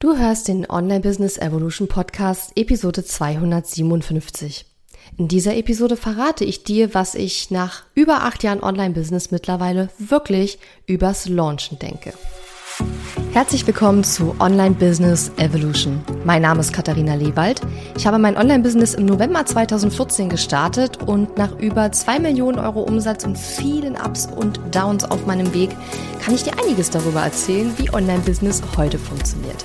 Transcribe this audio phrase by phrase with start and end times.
[0.00, 4.64] Du hörst den Online Business Evolution Podcast Episode 257.
[5.16, 10.60] In dieser Episode verrate ich dir, was ich nach über acht Jahren Online-Business mittlerweile wirklich
[10.86, 12.12] übers Launchen denke.
[13.32, 16.00] Herzlich willkommen zu Online Business Evolution.
[16.24, 17.60] Mein Name ist Katharina Lewald.
[17.96, 23.24] Ich habe mein Online-Business im November 2014 gestartet und nach über zwei Millionen Euro Umsatz
[23.24, 25.70] und vielen Ups und Downs auf meinem Weg
[26.20, 29.64] kann ich dir einiges darüber erzählen, wie Online-Business heute funktioniert.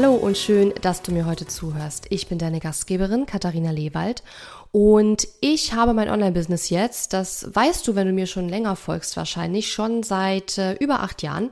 [0.00, 2.06] Hallo und schön, dass du mir heute zuhörst.
[2.10, 4.22] Ich bin deine Gastgeberin Katharina Lewald
[4.70, 9.16] und ich habe mein Online-Business jetzt, das weißt du, wenn du mir schon länger folgst,
[9.16, 11.50] wahrscheinlich schon seit äh, über acht Jahren.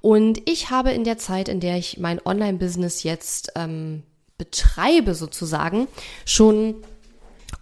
[0.00, 4.02] Und ich habe in der Zeit, in der ich mein Online-Business jetzt ähm,
[4.36, 5.86] betreibe, sozusagen,
[6.24, 6.82] schon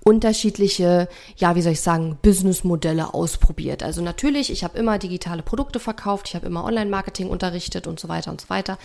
[0.04, 3.82] unterschiedliche, ja, wie soll ich sagen, Businessmodelle ausprobiert.
[3.82, 8.08] Also natürlich, ich habe immer digitale Produkte verkauft, ich habe immer Online-Marketing unterrichtet und so
[8.08, 8.78] weiter und so weiter.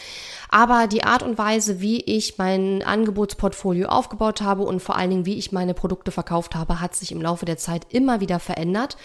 [0.49, 5.25] Aber die Art und Weise, wie ich mein Angebotsportfolio aufgebaut habe und vor allen Dingen,
[5.25, 8.95] wie ich meine Produkte verkauft habe, hat sich im Laufe der Zeit immer wieder verändert.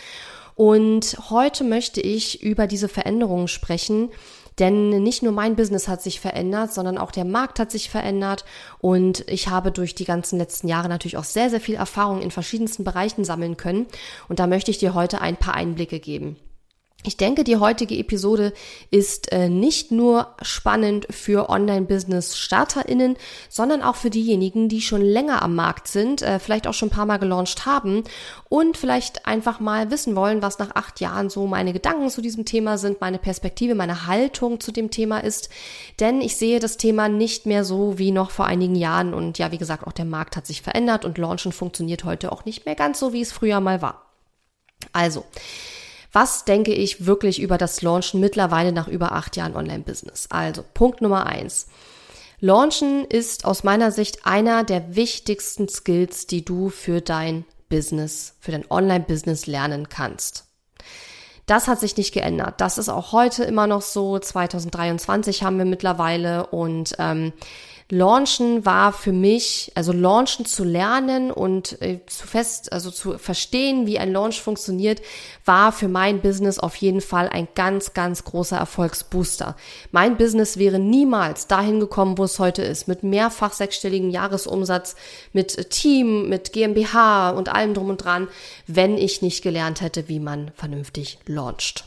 [0.55, 4.11] Und heute möchte ich über diese Veränderungen sprechen,
[4.59, 8.45] denn nicht nur mein Business hat sich verändert, sondern auch der Markt hat sich verändert
[8.79, 12.31] und ich habe durch die ganzen letzten Jahre natürlich auch sehr, sehr viel Erfahrung in
[12.31, 13.87] verschiedensten Bereichen sammeln können
[14.29, 16.37] und da möchte ich dir heute ein paar Einblicke geben.
[17.07, 18.55] Ich denke, die heutige Episode
[18.91, 23.17] ist äh, nicht nur spannend für Online-Business-StarterInnen,
[23.51, 26.93] sondern auch für diejenigen, die schon länger am Markt sind, äh, vielleicht auch schon ein
[26.93, 28.05] paar Mal gelauncht haben
[28.49, 32.47] und vielleicht einfach mal wissen wollen, was nach acht Jahren so meine Gedanken zu diesem
[32.47, 35.51] Thema sind, meine Perspektive, meine Haltung zu dem Thema ist.
[36.01, 39.53] Denn ich sehe das Thema nicht mehr so wie noch vor einigen Jahren und ja,
[39.53, 42.77] wie gesagt, auch der Markt hat sich verändert und Launchen funktioniert heute auch nicht mehr
[42.77, 44.07] ganz so, wie es früher mal war.
[44.95, 45.25] Also,
[46.15, 50.29] was denke ich wirklich über das Launchen mittlerweile nach über acht Jahren Online-Business?
[50.31, 51.67] Also Punkt Nummer eins.
[52.41, 58.53] Launchen ist aus meiner Sicht einer der wichtigsten Skills, die du für dein Business, für
[58.53, 60.45] dein Online-Business lernen kannst.
[61.47, 62.61] Das hat sich nicht geändert.
[62.61, 64.19] Das ist auch heute immer noch so.
[64.19, 67.33] 2023 haben wir mittlerweile und ähm,
[67.91, 73.87] Launchen war für mich, also Launchen zu lernen und äh, zu fest, also zu verstehen,
[73.87, 75.03] wie ein Launch funktioniert,
[75.45, 79.55] war für mein Business auf jeden Fall ein ganz, ganz großer Erfolgsbooster.
[79.93, 84.97] Mein Business wäre niemals dahin gekommen, wo es heute ist, mit mehrfach sechsstelligen Jahresumsatz,
[85.35, 88.29] mit Team, mit GmbH und allem drum und dran,
[88.67, 91.85] wenn ich nicht gelernt hätte, wie man vernünftig launcht.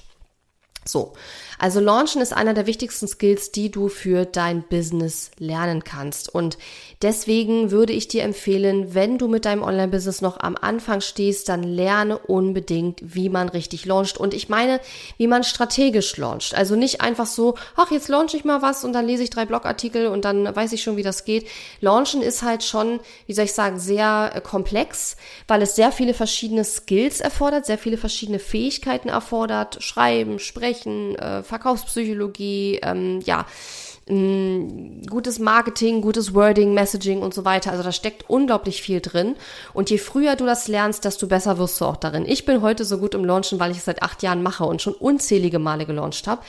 [0.88, 1.14] So.
[1.59, 6.34] Also Launchen ist einer der wichtigsten Skills, die du für dein Business lernen kannst.
[6.34, 6.58] Und
[7.02, 11.64] deswegen würde ich dir empfehlen, wenn du mit deinem Online-Business noch am Anfang stehst, dann
[11.64, 14.18] lerne unbedingt, wie man richtig launcht.
[14.18, 14.80] Und ich meine,
[15.18, 16.53] wie man strategisch launcht.
[16.53, 19.46] Also nicht einfach so, ach, jetzt launche ich mal was und dann lese ich drei
[19.46, 21.47] Blogartikel und dann weiß ich schon, wie das geht.
[21.81, 26.14] Launchen ist halt schon, wie soll ich sagen, sehr äh, komplex, weil es sehr viele
[26.14, 29.81] verschiedene Skills erfordert, sehr viele verschiedene Fähigkeiten erfordert.
[29.81, 33.46] Schreiben, sprechen, äh, Verkaufspsychologie, ähm, ja,
[34.08, 37.72] gutes Marketing, gutes Wording, Messaging und so weiter.
[37.72, 39.36] Also da steckt unglaublich viel drin.
[39.74, 42.26] Und je früher du das lernst, desto besser wirst du auch darin.
[42.26, 44.82] Ich bin heute so gut im Launchen, weil ich es seit acht Jahren mache und
[44.82, 46.42] schon unzählige Male gelauncht habe.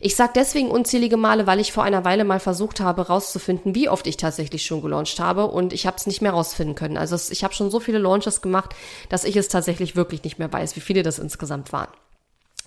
[0.00, 3.88] Ich sage deswegen unzählige Male, weil ich vor einer Weile mal versucht habe, rauszufinden, wie
[3.88, 6.98] oft ich tatsächlich schon gelauncht habe und ich habe es nicht mehr rausfinden können.
[6.98, 8.74] Also ich habe schon so viele Launches gemacht,
[9.08, 11.88] dass ich es tatsächlich wirklich nicht mehr weiß, wie viele das insgesamt waren.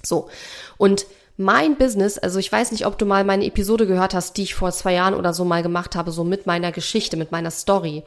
[0.08, 0.30] So.
[0.78, 1.06] Und
[1.40, 4.56] mein Business, also ich weiß nicht, ob du mal meine Episode gehört hast, die ich
[4.56, 8.04] vor zwei Jahren oder so mal gemacht habe, so mit meiner Geschichte, mit meiner Story.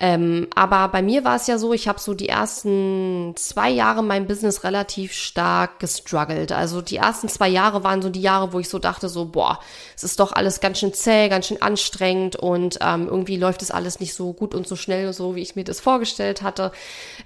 [0.00, 4.02] Ähm, aber bei mir war es ja so, ich habe so die ersten zwei Jahre
[4.02, 6.52] mein Business relativ stark gestruggelt.
[6.52, 9.60] Also die ersten zwei Jahre waren so die Jahre, wo ich so dachte, so, boah,
[9.94, 13.70] es ist doch alles ganz schön zäh, ganz schön anstrengend und ähm, irgendwie läuft es
[13.70, 16.72] alles nicht so gut und so schnell, so wie ich mir das vorgestellt hatte.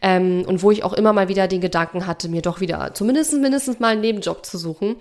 [0.03, 3.35] Ähm, und wo ich auch immer mal wieder den Gedanken hatte, mir doch wieder zumindest
[3.35, 4.97] mindestens mal einen Nebenjob zu suchen.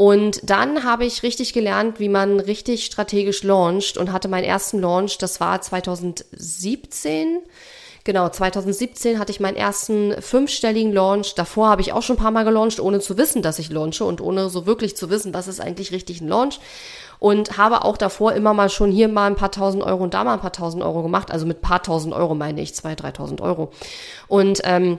[0.00, 4.80] Und dann habe ich richtig gelernt, wie man richtig strategisch launcht und hatte meinen ersten
[4.80, 7.40] Launch, das war 2017.
[8.04, 11.34] Genau, 2017 hatte ich meinen ersten fünfstelligen Launch.
[11.34, 14.06] Davor habe ich auch schon ein paar Mal gelauncht, ohne zu wissen, dass ich launche
[14.06, 16.60] und ohne so wirklich zu wissen, was ist eigentlich richtig ein Launch.
[17.18, 20.24] und habe auch davor immer mal schon hier mal ein paar tausend Euro und da
[20.24, 21.30] mal ein paar tausend Euro gemacht.
[21.30, 23.70] Also mit paar tausend Euro meine ich, zwei, dreitausend Euro.
[24.28, 24.98] Und ähm,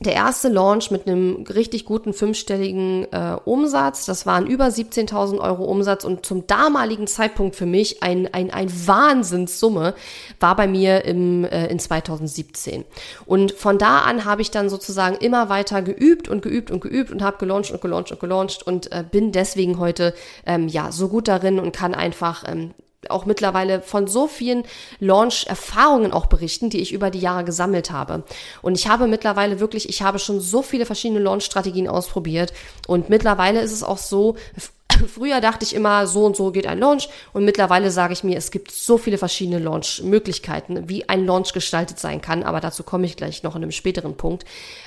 [0.00, 4.06] der erste Launch mit einem richtig guten fünfstelligen äh, Umsatz.
[4.06, 8.70] Das waren über 17.000 Euro Umsatz und zum damaligen Zeitpunkt für mich ein, ein, ein
[8.86, 9.94] Wahnsinnssumme
[10.40, 12.84] war bei mir im, äh, in 2017.
[13.26, 17.10] Und von da an habe ich dann sozusagen immer weiter geübt und geübt und geübt
[17.10, 20.14] und habe gelauncht und gelauncht und gelauncht und äh, bin deswegen heute
[20.46, 22.72] ähm, ja so gut darin und kann einfach ähm,
[23.08, 24.64] auch mittlerweile von so vielen
[24.98, 28.24] Launch-Erfahrungen auch berichten, die ich über die Jahre gesammelt habe.
[28.62, 32.52] Und ich habe mittlerweile wirklich, ich habe schon so viele verschiedene Launch-Strategien ausprobiert.
[32.86, 34.36] Und mittlerweile ist es auch so,
[35.14, 37.08] früher dachte ich immer, so und so geht ein Launch.
[37.32, 41.98] Und mittlerweile sage ich mir, es gibt so viele verschiedene Launch-Möglichkeiten, wie ein Launch gestaltet
[41.98, 42.42] sein kann.
[42.42, 44.44] Aber dazu komme ich gleich noch in einem späteren Punkt.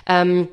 [0.07, 0.47] Ähm,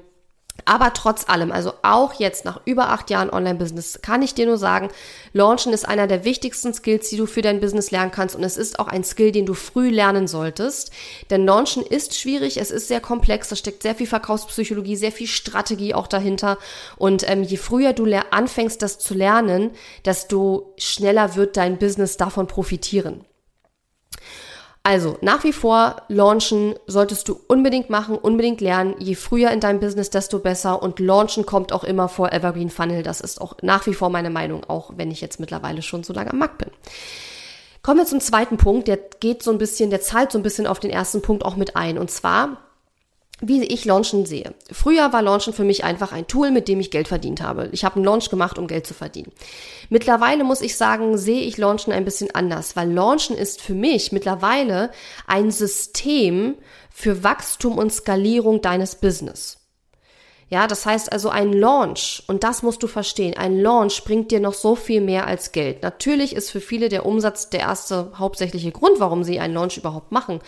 [0.65, 4.59] aber trotz allem, also auch jetzt nach über acht Jahren Online-Business, kann ich dir nur
[4.59, 4.89] sagen,
[5.33, 8.37] Launchen ist einer der wichtigsten Skills, die du für dein Business lernen kannst.
[8.37, 10.91] Und es ist auch ein Skill, den du früh lernen solltest.
[11.31, 15.27] Denn Launchen ist schwierig, es ist sehr komplex, da steckt sehr viel Verkaufspsychologie, sehr viel
[15.29, 16.59] Strategie auch dahinter.
[16.97, 19.71] Und ähm, je früher du anfängst, das zu lernen,
[20.05, 23.25] desto schneller wird dein Business davon profitieren.
[24.82, 28.94] Also nach wie vor launchen solltest du unbedingt machen, unbedingt lernen.
[28.99, 30.82] Je früher in deinem Business, desto besser.
[30.82, 33.03] Und launchen kommt auch immer vor Evergreen Funnel.
[33.03, 36.15] Das ist auch nach wie vor meine Meinung, auch wenn ich jetzt mittlerweile schon so
[36.15, 36.71] lange am Markt bin.
[37.82, 38.88] Kommen wir zum zweiten Punkt.
[38.88, 41.56] Der geht so ein bisschen, der zahlt so ein bisschen auf den ersten Punkt auch
[41.56, 41.99] mit ein.
[41.99, 42.56] Und zwar
[43.40, 44.54] wie ich Launchen sehe.
[44.70, 47.69] Früher war Launchen für mich einfach ein Tool, mit dem ich Geld verdient habe.
[47.72, 49.32] Ich habe einen Launch gemacht, um Geld zu verdienen.
[49.88, 54.12] Mittlerweile muss ich sagen, sehe ich Launchen ein bisschen anders, weil Launchen ist für mich
[54.12, 54.90] mittlerweile
[55.26, 56.56] ein System
[56.92, 59.60] für Wachstum und Skalierung deines Business.
[60.50, 64.41] Ja, das heißt also ein Launch, und das musst du verstehen, ein Launch bringt dir
[64.41, 65.85] noch so viel mehr als Geld.
[65.85, 70.11] Natürlich ist für viele der Umsatz der erste hauptsächliche Grund, warum sie einen Launch überhaupt
[70.11, 70.41] machen.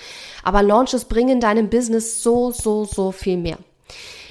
[0.43, 3.59] Aber Launches bringen deinem Business so, so, so viel mehr.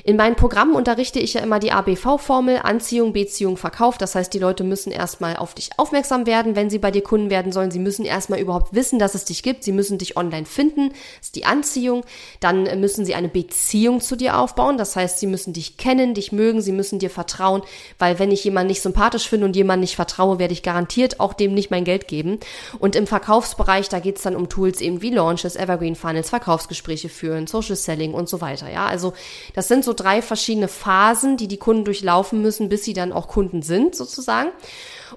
[0.04, 3.98] In meinen Programmen unterrichte ich ja immer die ABV-Formel, Anziehung, Beziehung, Verkauf.
[3.98, 7.30] Das heißt, die Leute müssen erstmal auf dich aufmerksam werden, wenn sie bei dir Kunden
[7.30, 7.72] werden sollen.
[7.72, 9.64] Sie müssen erstmal überhaupt wissen, dass es dich gibt.
[9.64, 10.90] Sie müssen dich online finden.
[10.90, 12.04] Das ist die Anziehung.
[12.40, 14.78] Dann müssen sie eine Beziehung zu dir aufbauen.
[14.78, 17.62] Das heißt, sie müssen dich kennen, dich mögen, sie müssen dir vertrauen,
[18.00, 21.34] weil wenn ich jemanden nicht sympathisch finde und jemanden nicht vertraue, werde ich garantiert auch
[21.34, 22.40] dem nicht mein Geld geben.
[22.80, 27.10] Und im Verkaufsbereich, da geht es dann um Tools eben wie Launches, Evergreen Funnels, Verkaufsgespräche
[27.10, 28.72] führen, Social Selling und so weiter.
[28.72, 29.14] Ja, also
[29.54, 33.12] das sind so so drei verschiedene Phasen, die die Kunden durchlaufen müssen, bis sie dann
[33.12, 34.52] auch Kunden sind, sozusagen.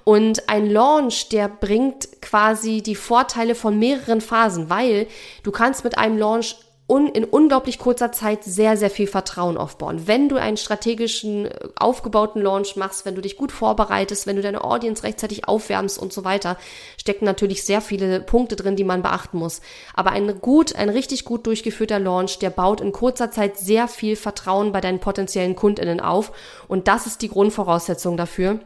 [0.03, 5.07] Und ein Launch, der bringt quasi die Vorteile von mehreren Phasen, weil
[5.45, 6.57] du kannst mit einem Launch
[6.87, 10.07] un in unglaublich kurzer Zeit sehr, sehr viel Vertrauen aufbauen.
[10.07, 14.43] Wenn du einen strategischen, äh, aufgebauten Launch machst, wenn du dich gut vorbereitest, wenn du
[14.43, 16.59] deine Audience rechtzeitig aufwärmst und so weiter,
[16.99, 19.63] stecken natürlich sehr viele Punkte drin, die man beachten muss.
[19.95, 24.15] Aber ein gut, ein richtig gut durchgeführter Launch, der baut in kurzer Zeit sehr viel
[24.15, 26.33] Vertrauen bei deinen potenziellen KundInnen auf.
[26.69, 28.61] Und das ist die Grundvoraussetzung dafür,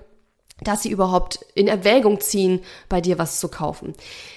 [0.60, 3.92] dass sie überhaupt in Erwägung ziehen, bei dir was zu kaufen.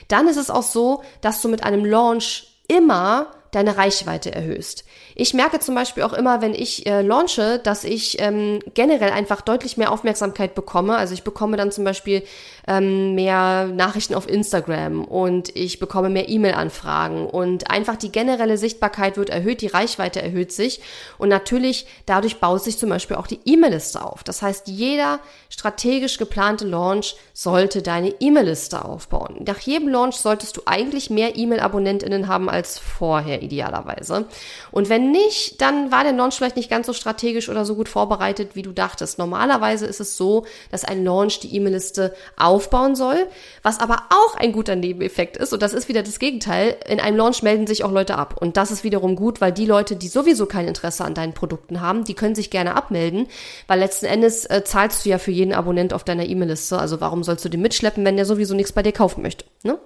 [0.08, 4.86] Dann ist es auch so, dass du mit einem Launch immer deine Reichweite erhöhst.
[5.22, 9.42] Ich merke zum Beispiel auch immer, wenn ich äh, launche, dass ich ähm, generell einfach
[9.42, 10.98] deutlich mehr Aufmerksamkeit bekomme.
[10.98, 12.24] Also ich bekomme dann zum Beispiel
[12.68, 19.16] ähm, mehr Nachrichten auf Instagram und ich bekomme mehr E-Mail-Anfragen und einfach die generelle Sichtbarkeit
[19.16, 20.82] wird erhöht, die Reichweite erhöht sich
[21.20, 24.24] und natürlich dadurch baut sich zum Beispiel auch die E-Mail-Liste auf.
[24.24, 25.20] Das heißt, jeder
[25.50, 29.44] strategisch geplante Launch sollte deine E-Mail-Liste aufbauen.
[29.46, 34.26] Nach jedem Launch solltest du eigentlich mehr E-Mail-AbonnentInnen haben als vorher idealerweise.
[34.72, 37.90] Und wenn nicht, dann war der Launch vielleicht nicht ganz so strategisch oder so gut
[37.90, 39.18] vorbereitet, wie du dachtest.
[39.18, 43.28] Normalerweise ist es so, dass ein Launch die E-Mail-Liste aufbauen soll,
[43.64, 45.54] was aber auch ein guter Nebeneffekt ist.
[45.54, 46.78] Und das ist wieder das Gegenteil.
[46.88, 48.36] In einem Launch melden sich auch Leute ab.
[48.40, 51.82] Und das ist wiederum gut, weil die Leute, die sowieso kein Interesse an deinen Produkten
[51.82, 53.28] haben, die können sich gerne abmelden,
[53.68, 56.80] weil letzten Endes äh, zahlst du ja für jeden Abonnent auf deiner E-Mail-Liste.
[56.80, 59.46] Also warum sollst du den mitschleppen, wenn der sowieso nichts bei dir kaufen möchte?
[59.64, 59.78] Ne?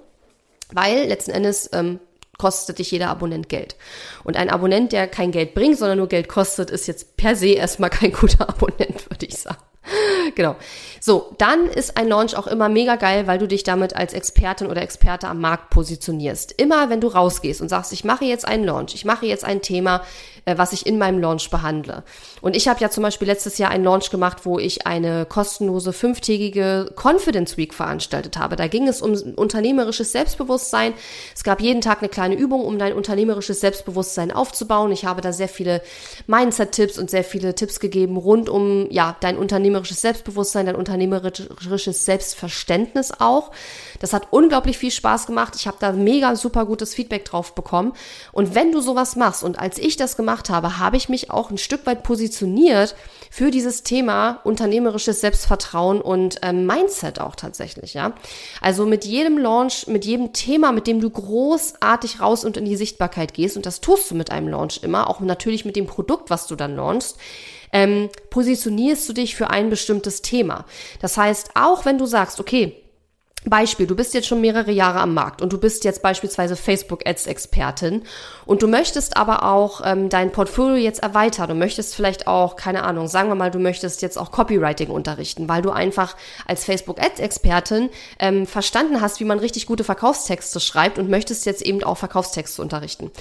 [0.72, 2.00] Weil letzten Endes ähm,
[2.38, 3.76] kostet dich jeder Abonnent Geld.
[4.24, 7.50] Und ein Abonnent, der kein Geld bringt, sondern nur Geld kostet, ist jetzt per se
[7.50, 9.62] erstmal kein guter Abonnent, würde ich sagen.
[10.36, 10.56] genau.
[11.00, 14.68] So, dann ist ein Launch auch immer mega geil, weil du dich damit als Expertin
[14.68, 16.54] oder Experte am Markt positionierst.
[16.54, 19.62] Immer wenn du rausgehst und sagst, ich mache jetzt einen Launch, ich mache jetzt ein
[19.62, 20.02] Thema,
[20.46, 22.04] äh, was ich in meinem Launch behandle.
[22.42, 25.92] Und ich habe ja zum Beispiel letztes Jahr einen Launch gemacht, wo ich eine kostenlose
[25.94, 28.56] fünftägige Confidence Week veranstaltet habe.
[28.56, 30.94] Da ging es um unternehmerisches Selbstbewusstsein.
[31.36, 34.92] Es gab jeden Tag eine kleine Übung, um dein unternehmerisches Selbstbewusstsein aufzubauen.
[34.92, 35.82] Ich habe da sehr viele
[36.28, 39.38] Mindset-Tipps und sehr viele Tipps gegeben rund um ja dein
[39.76, 43.52] unternehmerisches Selbstbewusstsein dein unternehmerisches Selbstverständnis auch.
[44.00, 45.56] Das hat unglaublich viel Spaß gemacht.
[45.56, 47.94] Ich habe da mega super gutes Feedback drauf bekommen.
[48.32, 51.52] Und wenn du sowas machst und als ich das gemacht habe, habe ich mich auch
[51.52, 52.96] ein Stück weit positioniert
[53.30, 58.14] für dieses Thema unternehmerisches Selbstvertrauen und ähm, Mindset auch tatsächlich, ja.
[58.62, 62.78] Also mit jedem Launch, mit jedem Thema, mit dem du großartig raus und in die
[62.78, 66.30] Sichtbarkeit gehst, und das tust du mit einem Launch immer, auch natürlich mit dem Produkt,
[66.30, 67.18] was du dann launchst,
[67.76, 70.66] ähm, positionierst du dich für ein bestimmtes Thema.
[71.02, 72.85] Das heißt, auch wenn du sagst, okay,
[73.46, 78.04] Beispiel, du bist jetzt schon mehrere Jahre am Markt und du bist jetzt beispielsweise Facebook-Ads-Expertin
[78.46, 81.50] und du möchtest aber auch ähm, dein Portfolio jetzt erweitern.
[81.50, 85.48] Du möchtest vielleicht auch, keine Ahnung, sagen wir mal, du möchtest jetzt auch Copywriting unterrichten,
[85.48, 86.16] weil du einfach
[86.48, 91.84] als Facebook-Ads-Expertin ähm, verstanden hast, wie man richtig gute Verkaufstexte schreibt und möchtest jetzt eben
[91.84, 93.12] auch Verkaufstexte unterrichten.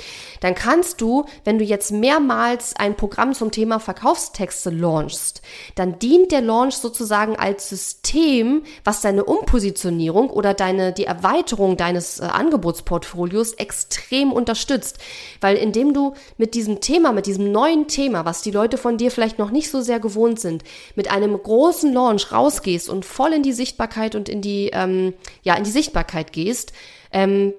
[0.41, 5.43] Dann kannst du, wenn du jetzt mehrmals ein Programm zum Thema Verkaufstexte launchst,
[5.75, 11.77] dann dient der Launch sozusagen als System, was deine Umpositionierung Optimierung oder deine, die Erweiterung
[11.77, 14.99] deines äh, Angebotsportfolios extrem unterstützt.
[15.41, 19.11] Weil indem du mit diesem Thema, mit diesem neuen Thema, was die Leute von dir
[19.11, 23.43] vielleicht noch nicht so sehr gewohnt sind, mit einem großen Launch rausgehst und voll in
[23.43, 26.73] die Sichtbarkeit und in die, ähm, ja, in die Sichtbarkeit gehst,
[27.13, 27.55] ähm,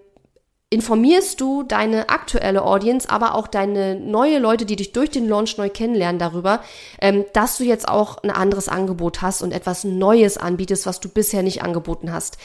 [0.75, 5.57] informierst du deine aktuelle Audience, aber auch deine neue Leute, die dich durch den Launch
[5.57, 6.61] neu kennenlernen, darüber,
[7.01, 11.07] ähm, dass du jetzt auch ein anderes Angebot hast und etwas Neues anbietest, was du
[11.07, 12.37] bisher nicht angeboten hast.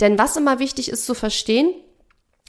[0.00, 1.72] Denn was immer wichtig ist zu verstehen,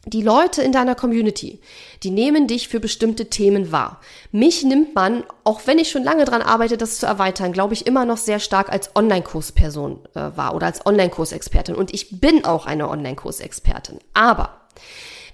[0.05, 1.61] die Leute in deiner Community,
[2.03, 4.01] die nehmen dich für bestimmte Themen wahr.
[4.31, 7.87] Mich nimmt man, auch wenn ich schon lange dran arbeite, das zu erweitern, glaube ich
[7.87, 11.75] immer noch sehr stark als Online-Kursperson äh, wahr oder als Online-Kursexpertin.
[11.75, 13.99] Und ich bin auch eine Online-Kursexpertin.
[14.13, 14.59] Aber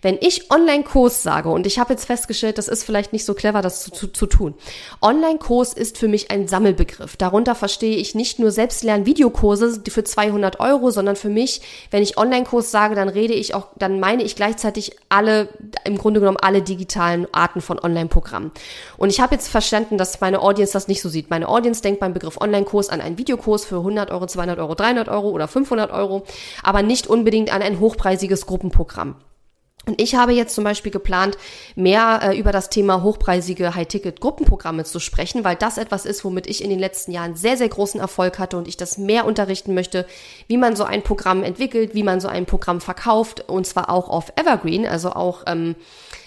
[0.05, 3.63] wenn ich Online-Kurs sage, und ich habe jetzt festgestellt, das ist vielleicht nicht so clever,
[3.63, 4.53] das zu, zu, zu tun.
[5.01, 7.17] Online-Kurs ist für mich ein Sammelbegriff.
[7.17, 12.69] Darunter verstehe ich nicht nur Selbstlern-Videokurse für 200 Euro, sondern für mich, wenn ich Online-Kurs
[12.69, 15.50] sage, dann rede ich auch, dann meine ich gleichzeitig alle,
[15.85, 18.51] im Grunde genommen alle digitalen Arten von Online-Programmen.
[18.97, 21.31] Und ich habe jetzt verstanden, dass meine Audience das nicht so sieht.
[21.31, 25.09] Meine Audience denkt beim Begriff Online-Kurs an einen Videokurs für 100 Euro, 200 Euro, 300
[25.09, 26.25] Euro oder 500 Euro,
[26.62, 29.15] aber nicht unbedingt an ein hochpreisiges Gruppenprogramm.
[29.88, 31.38] Und ich habe jetzt zum Beispiel geplant,
[31.75, 36.63] mehr äh, über das Thema hochpreisige High-Ticket-Gruppenprogramme zu sprechen, weil das etwas ist, womit ich
[36.63, 40.08] in den letzten Jahren sehr, sehr großen Erfolg hatte und ich das mehr unterrichten möchte,
[40.48, 44.10] wie man so ein Programm entwickelt, wie man so ein Programm verkauft und zwar auch
[44.10, 45.75] auf Evergreen, also auch ähm,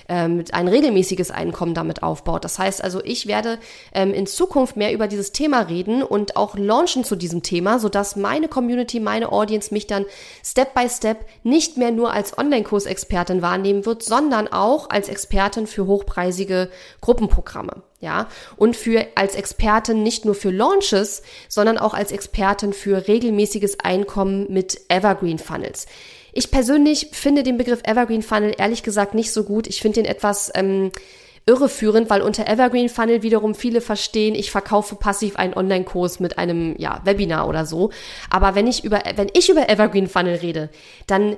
[0.09, 2.45] ähm, ein regelmäßiges Einkommen damit aufbaut.
[2.45, 3.59] Das heißt also, ich werde
[3.93, 8.17] ähm, in Zukunft mehr über dieses Thema reden und auch launchen zu diesem Thema, sodass
[8.17, 10.07] meine Community, meine Audience mich dann
[10.45, 15.87] Step by Step nicht mehr nur als Online-Kursexpertin wahrnehmen wird, sondern auch als Expertin für
[15.87, 17.83] hochpreisige Gruppenprogramme.
[18.00, 23.81] Ja, und für als Expertin nicht nur für Launches, sondern auch als Expertin für regelmäßiges
[23.81, 25.87] Einkommen mit Evergreen Funnels.
[26.32, 29.66] Ich persönlich finde den Begriff Evergreen Funnel ehrlich gesagt nicht so gut.
[29.66, 30.92] Ich finde den etwas ähm,
[31.47, 36.76] irreführend, weil unter Evergreen Funnel wiederum viele verstehen, ich verkaufe passiv einen Online-Kurs mit einem
[36.78, 37.90] ja, Webinar oder so.
[38.28, 40.68] Aber wenn ich über, wenn ich über Evergreen Funnel rede,
[41.06, 41.37] dann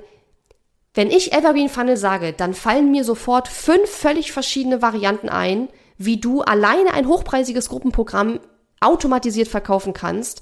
[0.93, 6.19] wenn ich Evergreen Funnel sage, dann fallen mir sofort fünf völlig verschiedene Varianten ein, wie
[6.19, 8.41] du alleine ein hochpreisiges Gruppenprogramm
[8.81, 10.41] automatisiert verkaufen kannst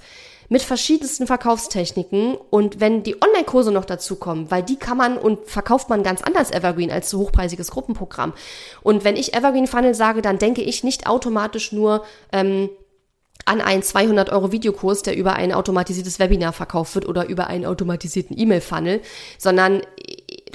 [0.49, 2.35] mit verschiedensten Verkaufstechniken.
[2.49, 6.51] Und wenn die Online-Kurse noch dazukommen, weil die kann man und verkauft man ganz anders
[6.51, 8.33] Evergreen als so hochpreisiges Gruppenprogramm.
[8.81, 12.03] Und wenn ich Evergreen Funnel sage, dann denke ich nicht automatisch nur,
[12.33, 12.69] ähm,
[13.45, 17.65] an einen 200 Euro Videokurs, der über ein automatisiertes Webinar verkauft wird oder über einen
[17.65, 19.01] automatisierten E-Mail-Funnel,
[19.37, 19.81] sondern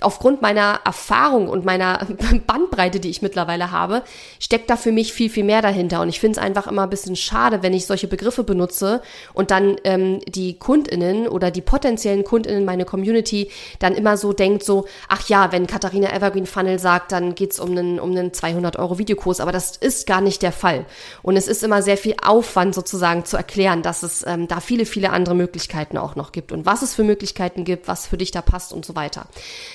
[0.05, 2.07] aufgrund meiner Erfahrung und meiner
[2.47, 4.03] Bandbreite, die ich mittlerweile habe,
[4.39, 6.01] steckt da für mich viel, viel mehr dahinter.
[6.01, 9.51] Und ich finde es einfach immer ein bisschen schade, wenn ich solche Begriffe benutze und
[9.51, 14.87] dann ähm, die KundInnen oder die potenziellen KundInnen, meine Community, dann immer so denkt so,
[15.09, 18.99] ach ja, wenn Katharina Evergreen Funnel sagt, dann geht's um einen, um einen 200 Euro
[18.99, 19.41] Videokurs.
[19.41, 20.87] Aber das ist gar nicht der Fall.
[21.23, 24.87] Und es ist immer sehr viel Aufwand sozusagen zu erklären, dass es ähm, da viele,
[24.87, 28.31] viele andere Möglichkeiten auch noch gibt und was es für Möglichkeiten gibt, was für dich
[28.31, 29.27] da passt und so weiter.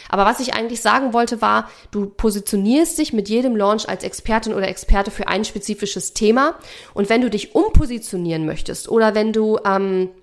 [0.09, 4.53] Aber was ich eigentlich sagen wollte war, du positionierst dich mit jedem Launch als Expertin
[4.53, 6.55] oder Experte für ein spezifisches Thema.
[6.93, 10.18] Und wenn du dich umpositionieren möchtest oder wenn du ähm, äh,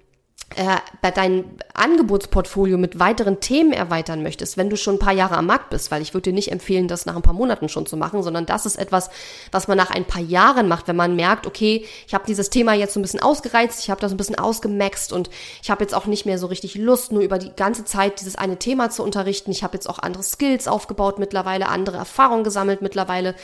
[1.03, 5.47] bei deinem Angebotsportfolio mit weiteren Themen erweitern möchtest, wenn du schon ein paar Jahre am
[5.47, 7.97] Markt bist, weil ich würde dir nicht empfehlen, das nach ein paar Monaten schon zu
[7.97, 9.11] machen, sondern das ist etwas,
[9.51, 12.73] was man nach ein paar Jahren macht, wenn man merkt, okay, ich habe dieses Thema
[12.73, 15.29] jetzt so ein bisschen ausgereizt, ich habe das ein bisschen ausgemaxt und
[15.63, 18.37] ich habe jetzt auch nicht mehr so richtig Lust, nur über die ganze Zeit dieses
[18.37, 19.51] eine Thema zu unterrichten.
[19.51, 23.35] Ich habe jetzt auch andere Skills aufgebaut mittlerweile, andere Erfahrungen gesammelt mittlerweile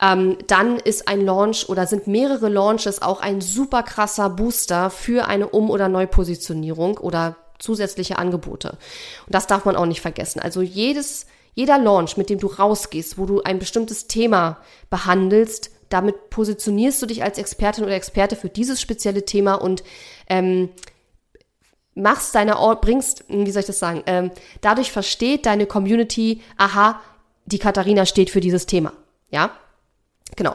[0.00, 5.26] ähm, dann ist ein Launch oder sind mehrere Launches auch ein super krasser Booster für
[5.26, 8.78] eine Um- oder Neupositionierung oder zusätzliche Angebote.
[9.26, 10.40] Und das darf man auch nicht vergessen.
[10.40, 14.58] Also jedes, jeder Launch, mit dem du rausgehst, wo du ein bestimmtes Thema
[14.90, 19.82] behandelst, damit positionierst du dich als Expertin oder Experte für dieses spezielle Thema und
[20.28, 20.68] ähm,
[21.94, 27.00] machst deine, bringst, wie soll ich das sagen, ähm, dadurch versteht deine Community, aha,
[27.46, 28.92] die Katharina steht für dieses Thema.
[29.30, 29.50] Ja,
[30.36, 30.54] genau.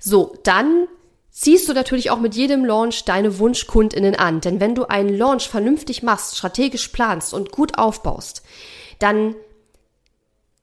[0.00, 0.86] So, dann
[1.30, 4.40] ziehst du natürlich auch mit jedem Launch deine Wunschkundinnen an.
[4.40, 8.42] Denn wenn du einen Launch vernünftig machst, strategisch planst und gut aufbaust,
[8.98, 9.36] dann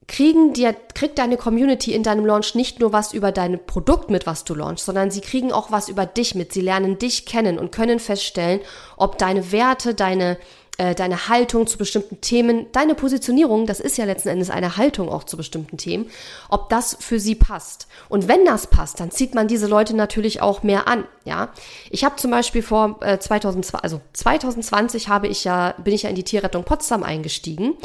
[0.07, 4.27] kriegen dir, kriegt deine Community in deinem Launch nicht nur was über dein Produkt mit,
[4.27, 6.53] was du launchst, sondern sie kriegen auch was über dich mit.
[6.53, 8.59] Sie lernen dich kennen und können feststellen,
[8.97, 10.37] ob deine Werte, deine
[10.77, 15.09] äh, deine Haltung zu bestimmten Themen, deine Positionierung, das ist ja letzten Endes eine Haltung
[15.09, 16.09] auch zu bestimmten Themen,
[16.49, 17.87] ob das für sie passt.
[18.09, 21.05] Und wenn das passt, dann zieht man diese Leute natürlich auch mehr an.
[21.23, 21.49] Ja,
[21.89, 26.09] ich habe zum Beispiel vor äh, 2020, also 2020 habe ich ja bin ich ja
[26.09, 27.75] in die Tierrettung Potsdam eingestiegen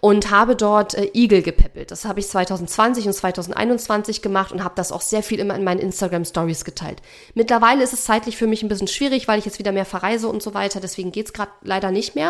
[0.00, 1.90] und habe dort äh, Igel gepäppelt.
[1.90, 5.64] Das habe ich 2020 und 2021 gemacht und habe das auch sehr viel immer in
[5.64, 7.02] meinen Instagram Stories geteilt.
[7.34, 10.28] Mittlerweile ist es zeitlich für mich ein bisschen schwierig, weil ich jetzt wieder mehr verreise
[10.28, 10.80] und so weiter.
[10.80, 12.29] Deswegen geht's gerade leider nicht mehr.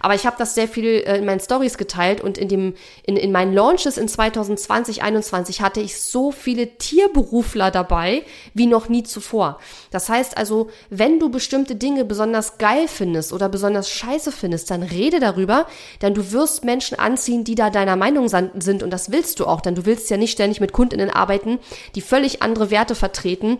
[0.00, 3.16] Aber ich habe das sehr viel äh, in meinen Stories geteilt und in dem in,
[3.16, 8.22] in meinen Launches in 2020 2021 hatte ich so viele Tierberufler dabei
[8.54, 9.58] wie noch nie zuvor.
[9.90, 14.82] Das heißt also, wenn du bestimmte Dinge besonders geil findest oder besonders scheiße findest, dann
[14.82, 15.66] rede darüber,
[16.02, 18.82] denn du wirst Menschen an anziehen, die da deiner Meinung sind.
[18.82, 21.58] Und das willst du auch, denn du willst ja nicht ständig mit Kundinnen arbeiten,
[21.94, 23.58] die völlig andere Werte vertreten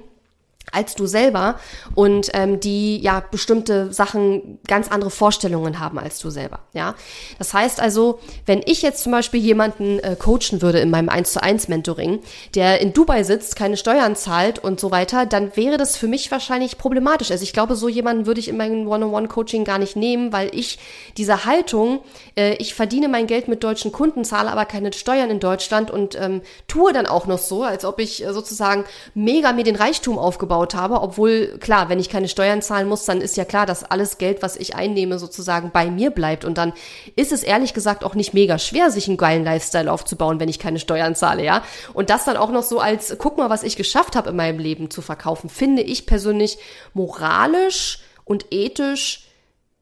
[0.73, 1.57] als du selber
[1.95, 6.61] und ähm, die ja bestimmte Sachen ganz andere Vorstellungen haben als du selber.
[6.73, 6.95] Ja,
[7.39, 11.33] das heißt also, wenn ich jetzt zum Beispiel jemanden äh, coachen würde in meinem 1
[11.33, 12.21] zu 1 Mentoring,
[12.55, 16.31] der in Dubai sitzt, keine Steuern zahlt und so weiter, dann wäre das für mich
[16.31, 17.31] wahrscheinlich problematisch.
[17.31, 20.79] Also ich glaube, so jemanden würde ich in meinem One-on-One-Coaching gar nicht nehmen, weil ich
[21.17, 22.01] diese Haltung,
[22.37, 26.19] äh, ich verdiene mein Geld mit deutschen Kunden, zahle aber keine Steuern in Deutschland und
[26.21, 28.85] ähm, tue dann auch noch so, als ob ich äh, sozusagen
[29.15, 33.05] mega mir den Reichtum aufgebaut aufgebaut habe, obwohl klar, wenn ich keine Steuern zahlen muss,
[33.05, 36.59] dann ist ja klar, dass alles Geld, was ich einnehme, sozusagen bei mir bleibt und
[36.59, 36.73] dann
[37.17, 40.59] ist es ehrlich gesagt auch nicht mega schwer, sich einen geilen Lifestyle aufzubauen, wenn ich
[40.59, 41.63] keine Steuern zahle, ja?
[41.95, 44.59] Und das dann auch noch so als guck mal, was ich geschafft habe in meinem
[44.59, 46.59] Leben zu verkaufen, finde ich persönlich
[46.95, 49.27] moralisch und ethisch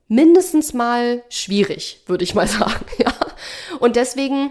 [0.08, 3.12] mindestens mal schwierig, würde ich mal sagen, ja?
[3.80, 4.50] Und deswegen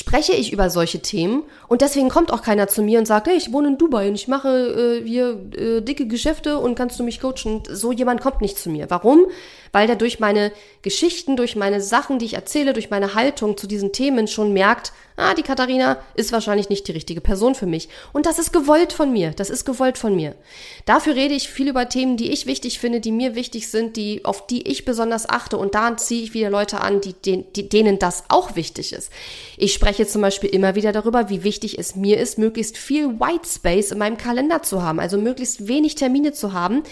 [0.00, 3.36] spreche ich über solche Themen und deswegen kommt auch keiner zu mir und sagt, hey,
[3.36, 7.04] ich wohne in Dubai und ich mache äh, hier äh, dicke Geschäfte und kannst du
[7.04, 7.62] mich coachen?
[7.68, 8.88] So jemand kommt nicht zu mir.
[8.88, 9.26] Warum?
[9.72, 10.52] Weil der durch meine
[10.82, 14.92] Geschichten, durch meine Sachen, die ich erzähle, durch meine Haltung zu diesen Themen schon merkt,
[15.20, 17.88] ah, die Katharina ist wahrscheinlich nicht die richtige Person für mich.
[18.12, 19.30] Und das ist gewollt von mir.
[19.30, 20.34] Das ist gewollt von mir.
[20.86, 24.24] Dafür rede ich viel über Themen, die ich wichtig finde, die mir wichtig sind, die,
[24.24, 25.58] auf die ich besonders achte.
[25.58, 29.10] Und da ziehe ich wieder Leute an, die, die, denen das auch wichtig ist.
[29.56, 33.46] Ich spreche zum Beispiel immer wieder darüber, wie wichtig es mir ist, möglichst viel White
[33.46, 35.00] Space in meinem Kalender zu haben.
[35.00, 36.82] Also möglichst wenig Termine zu haben,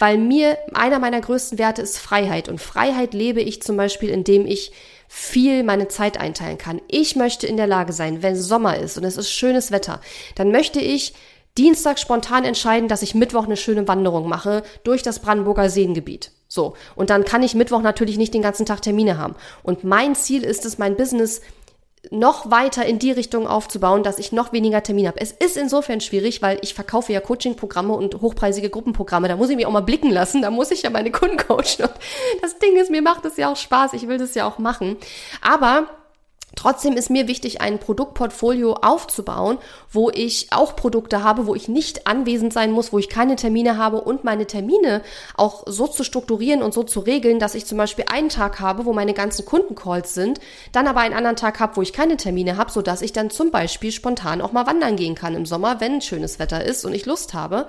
[0.00, 2.48] weil mir einer meiner größten Werte ist Freiheit.
[2.48, 4.72] Und Freiheit lebe ich zum Beispiel, indem ich
[5.06, 6.80] viel meine Zeit einteilen kann.
[6.88, 10.00] Ich möchte in der Lage sein, wenn Sommer ist und es ist schönes Wetter,
[10.36, 11.14] dann möchte ich
[11.58, 16.30] Dienstag spontan entscheiden, dass ich Mittwoch eine schöne Wanderung mache durch das Brandenburger Seengebiet.
[16.48, 16.74] So.
[16.96, 19.34] Und dann kann ich Mittwoch natürlich nicht den ganzen Tag Termine haben.
[19.62, 21.42] Und mein Ziel ist es, mein Business
[22.10, 25.20] noch weiter in die Richtung aufzubauen, dass ich noch weniger Termine habe.
[25.20, 29.28] Es ist insofern schwierig, weil ich verkaufe ja Coaching-Programme und hochpreisige Gruppenprogramme.
[29.28, 31.84] Da muss ich mich auch mal blicken lassen, da muss ich ja meine Kunden coachen.
[31.84, 31.94] Und
[32.42, 34.96] das Ding ist, mir macht es ja auch Spaß, ich will das ja auch machen.
[35.42, 35.88] Aber
[36.56, 39.58] Trotzdem ist mir wichtig, ein Produktportfolio aufzubauen,
[39.90, 43.76] wo ich auch Produkte habe, wo ich nicht anwesend sein muss, wo ich keine Termine
[43.76, 45.02] habe und meine Termine
[45.36, 48.84] auch so zu strukturieren und so zu regeln, dass ich zum Beispiel einen Tag habe,
[48.84, 50.40] wo meine ganzen Kundencalls sind,
[50.72, 53.50] dann aber einen anderen Tag habe, wo ich keine Termine habe, sodass ich dann zum
[53.50, 57.06] Beispiel spontan auch mal wandern gehen kann im Sommer, wenn schönes Wetter ist und ich
[57.06, 57.66] Lust habe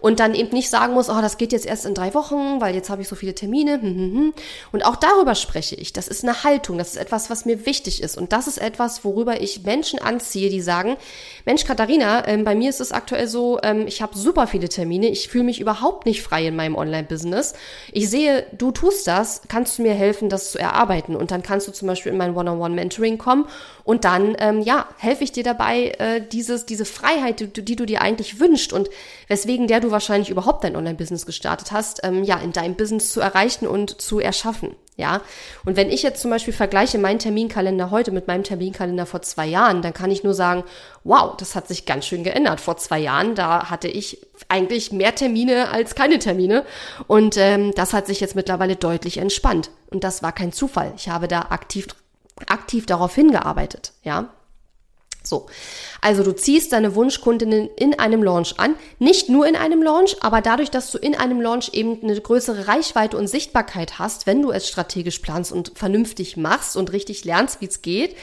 [0.00, 2.74] und dann eben nicht sagen muss, oh, das geht jetzt erst in drei Wochen, weil
[2.74, 3.80] jetzt habe ich so viele Termine.
[3.80, 4.34] Hm, hm, hm.
[4.72, 5.92] Und auch darüber spreche ich.
[5.92, 8.16] Das ist eine Haltung, das ist etwas, was mir wichtig ist.
[8.16, 10.96] Und das ist etwas, worüber ich Menschen anziehe, die sagen,
[11.44, 15.08] Mensch, Katharina, ähm, bei mir ist es aktuell so, ähm, ich habe super viele Termine,
[15.08, 17.54] ich fühle mich überhaupt nicht frei in meinem Online-Business.
[17.92, 21.16] Ich sehe, du tust das, kannst du mir helfen, das zu erarbeiten?
[21.16, 23.46] Und dann kannst du zum Beispiel in mein One-on-One-Mentoring kommen
[23.84, 27.86] und dann, ähm, ja, helfe ich dir dabei, äh, dieses, diese Freiheit, die, die du
[27.86, 28.88] dir eigentlich wünschst und
[29.28, 33.20] weswegen der du wahrscheinlich überhaupt dein Online-Business gestartet hast, ähm, ja, in deinem Business zu
[33.20, 34.74] erreichen und zu erschaffen.
[34.96, 35.22] Ja,
[35.64, 39.46] und wenn ich jetzt zum Beispiel vergleiche meinen Terminkalender heute mit meinem Terminkalender vor zwei
[39.46, 40.62] Jahren, dann kann ich nur sagen,
[41.04, 42.60] wow, das hat sich ganz schön geändert.
[42.60, 46.66] Vor zwei Jahren, da hatte ich eigentlich mehr Termine als keine Termine.
[47.06, 49.70] Und ähm, das hat sich jetzt mittlerweile deutlich entspannt.
[49.90, 50.92] Und das war kein Zufall.
[50.96, 51.86] Ich habe da aktiv,
[52.46, 53.92] aktiv darauf hingearbeitet.
[54.02, 54.28] Ja.
[55.22, 55.46] So,
[56.00, 60.40] also du ziehst deine Wunschkundinnen in einem Launch an, nicht nur in einem Launch, aber
[60.40, 64.50] dadurch, dass du in einem Launch eben eine größere Reichweite und Sichtbarkeit hast, wenn du
[64.50, 68.16] es strategisch planst und vernünftig machst und richtig lernst, wie es geht,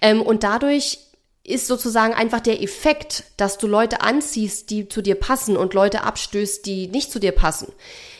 [0.00, 1.00] ähm, und dadurch
[1.44, 6.02] ist sozusagen einfach der Effekt, dass du Leute anziehst, die zu dir passen und Leute
[6.02, 7.72] abstößt, die nicht zu dir passen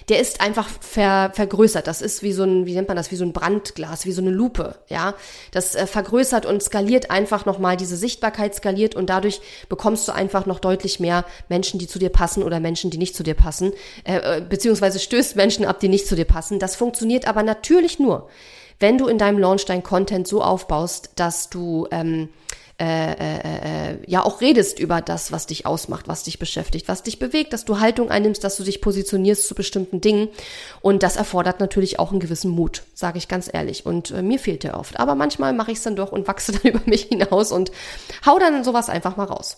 [0.09, 1.87] der ist einfach ver, vergrößert.
[1.87, 4.23] Das ist wie so ein, wie nennt man das, wie so ein Brandglas, wie so
[4.23, 5.15] eine Lupe, ja.
[5.53, 10.47] Das äh, vergrößert und skaliert einfach nochmal, diese Sichtbarkeit skaliert und dadurch bekommst du einfach
[10.47, 13.73] noch deutlich mehr Menschen, die zu dir passen oder Menschen, die nicht zu dir passen,
[14.05, 16.59] äh, äh beziehungsweise stößt Menschen ab, die nicht zu dir passen.
[16.59, 18.29] Das funktioniert aber natürlich nur,
[18.81, 22.29] wenn du in deinem Launch dein Content so aufbaust, dass du ähm,
[22.81, 27.03] äh, äh, äh, ja auch redest über das, was dich ausmacht, was dich beschäftigt, was
[27.03, 30.29] dich bewegt, dass du Haltung einnimmst, dass du dich positionierst zu bestimmten Dingen.
[30.81, 33.85] Und das erfordert natürlich auch einen gewissen Mut, sage ich ganz ehrlich.
[33.85, 35.01] Und äh, mir fehlt der oft.
[35.01, 37.73] Aber manchmal mache ich es dann doch und wachse dann über mich hinaus und
[38.25, 39.57] hau dann sowas einfach mal raus.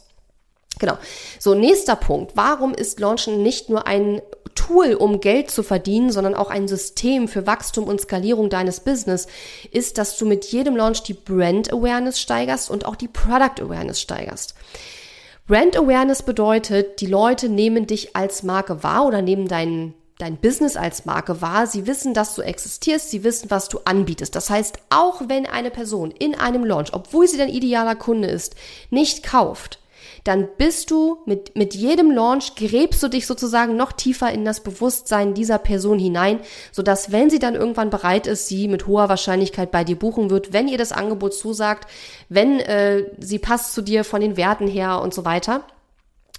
[0.79, 0.97] Genau.
[1.39, 2.33] So, nächster Punkt.
[2.37, 4.23] Warum ist Launchen nicht nur ein
[4.55, 9.27] Tool, um Geld zu verdienen, sondern auch ein System für Wachstum und Skalierung deines Business,
[9.71, 14.01] ist, dass du mit jedem Launch die Brand Awareness steigerst und auch die Product Awareness
[14.01, 14.55] steigerst.
[15.47, 20.77] Brand Awareness bedeutet, die Leute nehmen dich als Marke wahr oder nehmen deinen dein Business
[20.77, 21.67] als Marke wahr.
[21.67, 23.11] Sie wissen, dass du existierst.
[23.11, 24.37] Sie wissen, was du anbietest.
[24.37, 28.55] Das heißt, auch wenn eine Person in einem Launch, obwohl sie dein idealer Kunde ist,
[28.91, 29.80] nicht kauft,
[30.25, 34.61] dann bist du mit, mit jedem Launch, gräbst du dich sozusagen noch tiefer in das
[34.61, 36.41] Bewusstsein dieser Person hinein,
[36.73, 40.53] sodass, wenn sie dann irgendwann bereit ist, sie mit hoher Wahrscheinlichkeit bei dir buchen wird,
[40.53, 41.91] wenn ihr das Angebot zusagt,
[42.29, 45.65] wenn äh, sie passt zu dir von den Werten her und so weiter.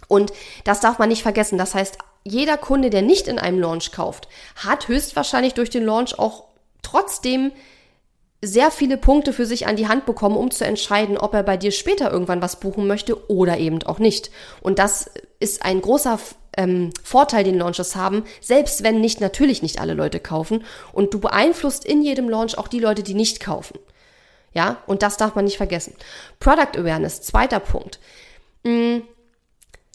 [0.08, 1.58] Und das darf man nicht vergessen.
[1.58, 6.20] Das heißt, jeder Kunde, der nicht in einem Launch kauft, hat höchstwahrscheinlich durch den Launch
[6.20, 6.46] auch
[6.84, 7.52] trotzdem
[8.42, 11.58] sehr viele Punkte für sich an die Hand bekommen, um zu entscheiden, ob er bei
[11.58, 14.32] dir später irgendwann was buchen möchte oder eben auch nicht.
[14.62, 16.20] Und das ist ein großer
[16.58, 20.64] ähm, Vorteil, den Launches haben, selbst wenn nicht natürlich nicht alle Leute kaufen.
[20.92, 23.78] Und du beeinflusst in jedem Launch auch die Leute, die nicht kaufen.
[24.54, 25.96] Ja, und das darf man nicht vergessen.
[26.40, 28.00] Product Awareness, zweiter Punkt.
[28.64, 29.00] Mm,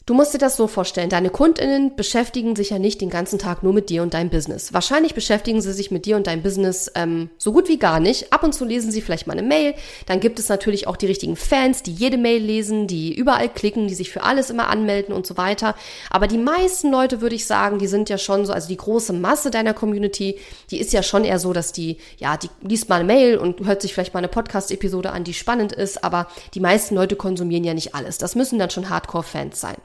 [0.07, 3.61] Du musst dir das so vorstellen, deine Kundinnen beschäftigen sich ja nicht den ganzen Tag
[3.61, 4.71] nur mit dir und deinem Business.
[4.71, 8.31] Wahrscheinlich beschäftigen sie sich mit dir und deinem Business ähm, so gut wie gar nicht.
[8.31, 9.73] Ab und zu lesen sie vielleicht mal eine Mail.
[10.05, 13.89] Dann gibt es natürlich auch die richtigen Fans, die jede Mail lesen, die überall klicken,
[13.89, 15.75] die sich für alles immer anmelden und so weiter.
[16.09, 19.11] Aber die meisten Leute, würde ich sagen, die sind ja schon so, also die große
[19.11, 20.39] Masse deiner Community,
[20.71, 23.65] die ist ja schon eher so, dass die, ja, die liest mal eine Mail und
[23.65, 26.05] hört sich vielleicht mal eine Podcast-Episode an, die spannend ist.
[26.05, 28.17] Aber die meisten Leute konsumieren ja nicht alles.
[28.17, 29.75] Das müssen dann schon Hardcore-Fans sein.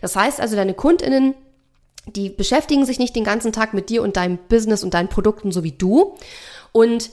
[0.00, 1.34] Das heißt also, deine Kundinnen,
[2.06, 5.52] die beschäftigen sich nicht den ganzen Tag mit dir und deinem Business und deinen Produkten
[5.52, 6.14] so wie du.
[6.72, 7.10] Und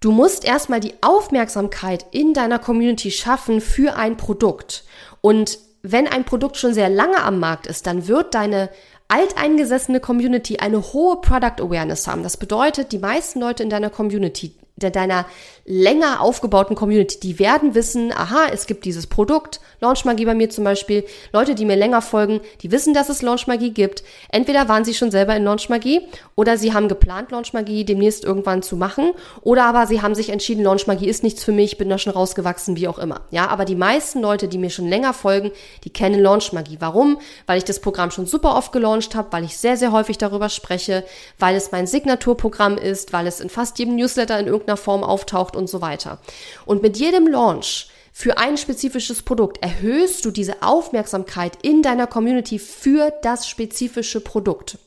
[0.00, 4.84] du musst erstmal die Aufmerksamkeit in deiner Community schaffen für ein Produkt.
[5.20, 8.70] Und wenn ein Produkt schon sehr lange am Markt ist, dann wird deine
[9.08, 12.22] alteingesessene Community eine hohe Product Awareness haben.
[12.22, 14.54] Das bedeutet, die meisten Leute in deiner Community,
[14.90, 15.26] deiner
[15.64, 20.64] länger aufgebauten Community, die werden wissen, aha, es gibt dieses Produkt, Launchmagie bei mir zum
[20.64, 21.04] Beispiel.
[21.32, 24.02] Leute, die mir länger folgen, die wissen, dass es Launchmagie gibt.
[24.30, 26.00] Entweder waren sie schon selber in Launchmagie
[26.34, 30.64] oder sie haben geplant, Launchmagie demnächst irgendwann zu machen oder aber sie haben sich entschieden,
[30.64, 33.22] Launchmagie ist nichts für mich, bin da schon rausgewachsen, wie auch immer.
[33.30, 35.52] Ja, aber die meisten Leute, die mir schon länger folgen,
[35.84, 36.78] die kennen Launchmagie.
[36.80, 37.18] Warum?
[37.46, 40.48] Weil ich das Programm schon super oft gelauncht habe, weil ich sehr, sehr häufig darüber
[40.48, 41.04] spreche,
[41.38, 45.56] weil es mein Signaturprogramm ist, weil es in fast jedem Newsletter in irgendeiner Form auftaucht
[45.56, 46.18] und so weiter.
[46.66, 52.58] Und mit jedem Launch für ein spezifisches Produkt erhöhst du diese Aufmerksamkeit in deiner Community
[52.58, 54.78] für das spezifische Produkt.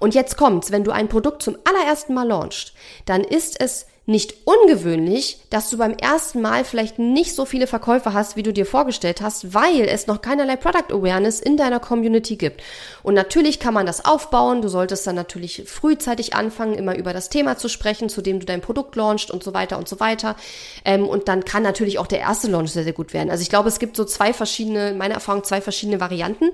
[0.00, 2.72] Und jetzt kommt's, wenn du ein Produkt zum allerersten Mal launchst,
[3.06, 8.12] dann ist es nicht ungewöhnlich, dass du beim ersten Mal vielleicht nicht so viele Verkäufe
[8.12, 12.34] hast, wie du dir vorgestellt hast, weil es noch keinerlei Product Awareness in deiner Community
[12.34, 12.62] gibt.
[13.04, 14.60] Und natürlich kann man das aufbauen.
[14.60, 18.46] Du solltest dann natürlich frühzeitig anfangen, immer über das Thema zu sprechen, zu dem du
[18.46, 20.34] dein Produkt launchst und so weiter und so weiter.
[20.84, 23.30] Ähm, und dann kann natürlich auch der erste Launch sehr, sehr gut werden.
[23.30, 26.50] Also ich glaube, es gibt so zwei verschiedene, meine Erfahrung, zwei verschiedene Varianten.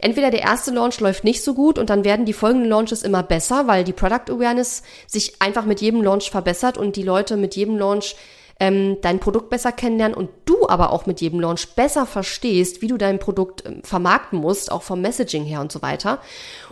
[0.00, 3.22] Entweder der erste Launch läuft nicht so gut und dann werden die folgenden Launches immer
[3.22, 7.56] besser, weil die Product Awareness sich einfach mit jedem Launch verbessert und die Leute mit
[7.56, 8.16] jedem Launch
[8.60, 12.88] ähm, dein Produkt besser kennenlernen und du aber auch mit jedem Launch besser verstehst, wie
[12.88, 16.20] du dein Produkt ähm, vermarkten musst, auch vom Messaging her und so weiter.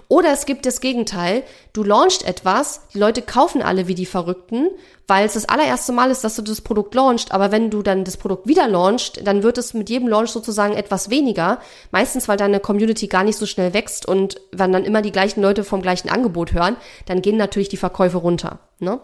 [0.08, 4.68] Oder es gibt das Gegenteil, du launchst etwas, die Leute kaufen alle wie die Verrückten,
[5.06, 8.04] weil es das allererste Mal ist, dass du das Produkt launchst, aber wenn du dann
[8.04, 11.58] das Produkt wieder launchst, dann wird es mit jedem Launch sozusagen etwas weniger,
[11.90, 15.40] meistens weil deine Community gar nicht so schnell wächst und wenn dann immer die gleichen
[15.40, 16.76] Leute vom gleichen Angebot hören,
[17.06, 18.58] dann gehen natürlich die Verkäufe runter.
[18.78, 19.00] Ne?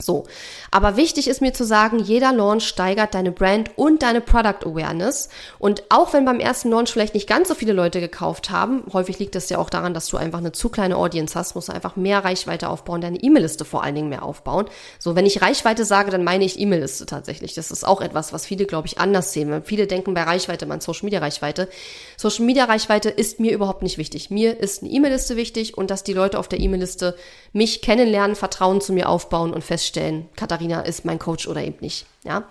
[0.00, 0.26] So.
[0.70, 5.28] Aber wichtig ist mir zu sagen, jeder Launch steigert deine Brand und deine Product Awareness.
[5.58, 9.18] Und auch wenn beim ersten Launch vielleicht nicht ganz so viele Leute gekauft haben, häufig
[9.18, 11.72] liegt das ja auch daran, dass du einfach eine zu kleine Audience hast, musst du
[11.72, 14.66] einfach mehr Reichweite aufbauen, deine E-Mail-Liste vor allen Dingen mehr aufbauen.
[15.00, 17.54] So, wenn ich Reichweite sage, dann meine ich E-Mail-Liste tatsächlich.
[17.54, 19.62] Das ist auch etwas, was viele, glaube ich, anders sehen.
[19.64, 21.68] Viele denken bei Reichweite, man Social Media Reichweite.
[22.16, 24.30] Social Media Reichweite ist mir überhaupt nicht wichtig.
[24.30, 27.16] Mir ist eine E-Mail-Liste wichtig und dass die Leute auf der E-Mail-Liste
[27.52, 31.78] mich kennenlernen, Vertrauen zu mir aufbauen und feststellen, feststellen, Katharina ist mein Coach oder eben
[31.80, 32.06] nicht.
[32.24, 32.44] Ja,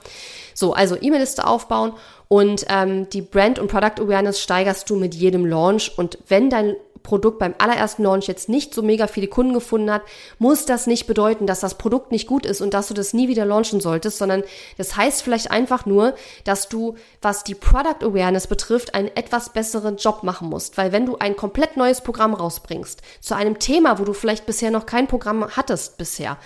[0.54, 1.93] so also E-Mail-Liste aufbauen
[2.28, 6.76] und ähm, die Brand und Product Awareness steigerst du mit jedem Launch und wenn dein
[7.08, 10.02] Produkt beim allerersten Launch jetzt nicht so mega viele Kunden gefunden hat,
[10.39, 13.30] muss das nicht bedeuten, dass das Produkt nicht gut ist und dass du das nie
[13.30, 14.43] wieder launchen solltest, sondern
[14.78, 19.95] das heißt vielleicht einfach nur, dass du, was die Product Awareness betrifft, einen etwas besseren
[19.95, 20.78] Job machen musst.
[20.78, 24.71] Weil wenn du ein komplett neues Programm rausbringst, zu einem Thema, wo du vielleicht bisher
[24.71, 26.38] noch kein Programm hattest bisher,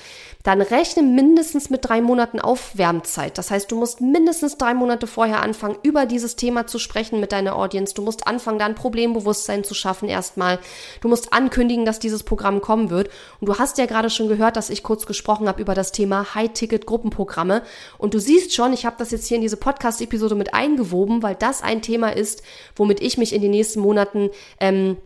[0.43, 3.37] dann rechne mindestens mit drei Monaten Aufwärmzeit.
[3.37, 7.31] Das heißt, du musst mindestens drei Monate vorher anfangen, über dieses Thema zu sprechen mit
[7.31, 7.93] deiner Audience.
[7.93, 10.59] Du musst anfangen, da ein Problembewusstsein zu schaffen erstmal.
[11.01, 13.09] Du musst ankündigen, dass dieses Programm kommen wird.
[13.39, 16.33] Und du hast ja gerade schon gehört, dass ich kurz gesprochen habe über das Thema
[16.35, 17.61] High-Ticket-Gruppenprogramme.
[17.97, 21.35] Und du siehst schon, ich habe das jetzt hier in diese Podcast-Episode mit eingewoben, weil
[21.35, 22.41] das ein Thema ist,
[22.75, 24.97] womit ich mich in den nächsten Monaten ähm,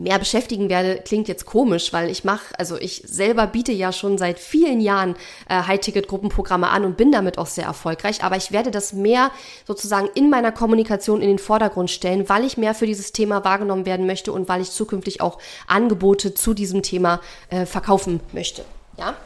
[0.00, 4.18] mehr beschäftigen werde, klingt jetzt komisch, weil ich mache, also ich selber biete ja schon
[4.18, 5.14] seit vielen Jahren
[5.48, 9.30] äh, High-Ticket-Gruppenprogramme an und bin damit auch sehr erfolgreich, aber ich werde das mehr
[9.66, 13.86] sozusagen in meiner Kommunikation in den Vordergrund stellen, weil ich mehr für dieses Thema wahrgenommen
[13.86, 18.64] werden möchte und weil ich zukünftig auch Angebote zu diesem Thema äh, verkaufen möchte.
[18.96, 19.16] Ja?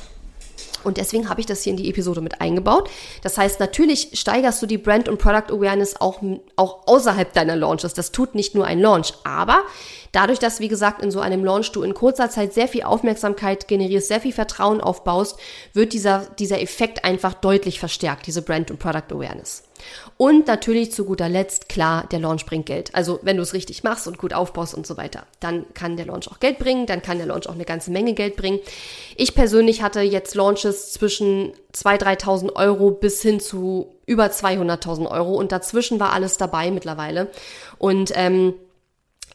[0.85, 2.91] Und deswegen habe ich das hier in die Episode mit eingebaut.
[3.23, 6.23] Das heißt, natürlich steigerst du die Brand- und Product Awareness auch,
[6.57, 7.95] auch außerhalb deiner Launches.
[7.95, 9.15] Das tut nicht nur ein Launch.
[9.25, 9.63] Aber
[10.13, 13.69] dadurch, dass, wie gesagt, in so einem Launch du in kurzer Zeit sehr viel Aufmerksamkeit
[13.69, 15.39] generierst, sehr viel Vertrauen aufbaust,
[15.73, 19.65] wird dieser, dieser Effekt einfach deutlich verstärkt, diese Brand- und Product Awareness.
[20.17, 22.95] Und natürlich zu guter Letzt, klar, der Launch bringt Geld.
[22.95, 26.07] Also wenn du es richtig machst und gut aufbaust und so weiter, dann kann der
[26.07, 28.61] Launch auch Geld bringen, dann kann der Launch auch eine ganze Menge Geld bringen.
[29.17, 35.35] Ich persönlich hatte jetzt Launches zwischen 2.000, 3.000 Euro bis hin zu über 200.000 Euro
[35.35, 37.29] und dazwischen war alles dabei mittlerweile.
[37.79, 38.55] Und ähm,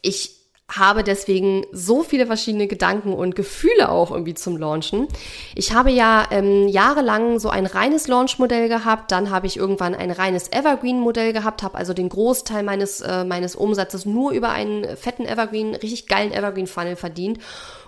[0.02, 0.39] ich
[0.70, 5.08] habe deswegen so viele verschiedene Gedanken und Gefühle auch irgendwie zum Launchen.
[5.56, 10.12] Ich habe ja ähm, jahrelang so ein reines Launch-Modell gehabt, dann habe ich irgendwann ein
[10.12, 15.26] reines Evergreen-Modell gehabt, habe also den Großteil meines, äh, meines Umsatzes nur über einen fetten
[15.26, 17.40] Evergreen, richtig geilen Evergreen-Funnel verdient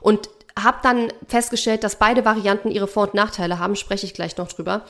[0.02, 4.36] und habe dann festgestellt, dass beide Varianten ihre Vor- und Nachteile haben, spreche ich gleich
[4.38, 4.82] noch drüber.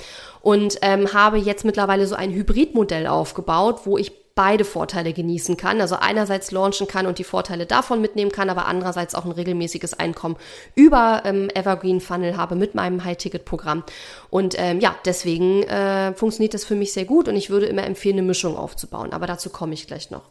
[0.41, 5.81] Und ähm, habe jetzt mittlerweile so ein Hybridmodell aufgebaut, wo ich beide Vorteile genießen kann.
[5.81, 9.93] Also einerseits launchen kann und die Vorteile davon mitnehmen kann, aber andererseits auch ein regelmäßiges
[9.99, 10.35] Einkommen
[10.73, 13.83] über ähm, Evergreen Funnel habe mit meinem High-Ticket-Programm.
[14.31, 17.83] Und ähm, ja, deswegen äh, funktioniert das für mich sehr gut und ich würde immer
[17.83, 19.13] empfehlen, eine Mischung aufzubauen.
[19.13, 20.23] Aber dazu komme ich gleich noch.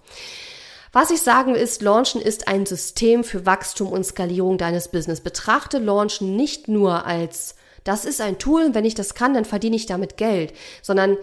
[0.92, 5.20] Was ich sagen ist, Launchen ist ein System für Wachstum und Skalierung deines Business.
[5.20, 9.76] Betrachte Launchen nicht nur als, das ist ein Tool, wenn ich das kann, dann verdiene
[9.76, 11.16] ich damit Geld, sondern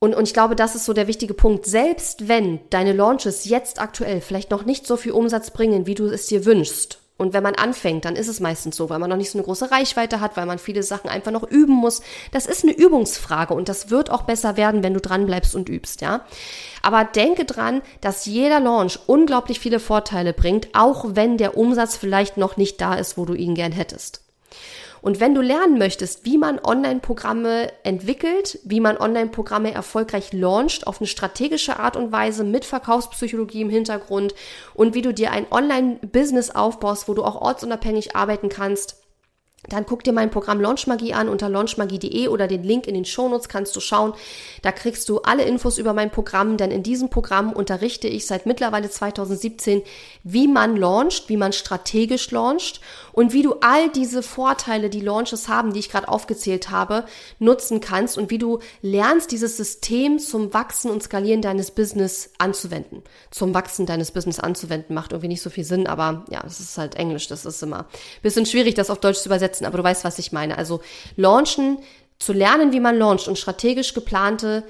[0.00, 1.66] und, und ich glaube, das ist so der wichtige Punkt.
[1.66, 6.06] Selbst wenn deine Launches jetzt aktuell vielleicht noch nicht so viel Umsatz bringen, wie du
[6.06, 9.18] es dir wünschst, und wenn man anfängt, dann ist es meistens so, weil man noch
[9.18, 12.00] nicht so eine große Reichweite hat, weil man viele Sachen einfach noch üben muss.
[12.32, 15.68] Das ist eine Übungsfrage und das wird auch besser werden, wenn du dran bleibst und
[15.68, 16.24] übst, ja.
[16.80, 22.38] Aber denke dran, dass jeder Launch unglaublich viele Vorteile bringt, auch wenn der Umsatz vielleicht
[22.38, 24.22] noch nicht da ist, wo du ihn gern hättest.
[25.02, 31.00] Und wenn du lernen möchtest, wie man Online-Programme entwickelt, wie man Online-Programme erfolgreich launcht, auf
[31.00, 34.34] eine strategische Art und Weise mit Verkaufspsychologie im Hintergrund
[34.74, 39.00] und wie du dir ein Online-Business aufbaust, wo du auch ortsunabhängig arbeiten kannst,
[39.68, 43.50] dann guck dir mein Programm Launchmagie an unter launchmagie.de oder den Link in den Shownotes
[43.50, 44.14] kannst du schauen.
[44.62, 48.46] Da kriegst du alle Infos über mein Programm, denn in diesem Programm unterrichte ich seit
[48.46, 49.82] mittlerweile 2017,
[50.22, 52.80] wie man launcht, wie man strategisch launcht
[53.12, 57.04] und wie du all diese Vorteile, die Launches haben, die ich gerade aufgezählt habe,
[57.38, 63.02] nutzen kannst und wie du lernst, dieses System zum Wachsen und Skalieren deines Business anzuwenden.
[63.30, 66.76] Zum Wachsen deines Business anzuwenden macht irgendwie nicht so viel Sinn, aber ja, es ist
[66.76, 69.84] halt Englisch, das ist immer ein bisschen schwierig, das auf Deutsch zu übersetzen aber du
[69.84, 70.58] weißt, was ich meine.
[70.58, 70.80] Also
[71.16, 71.78] launchen,
[72.18, 74.64] zu lernen, wie man launcht und strategisch geplante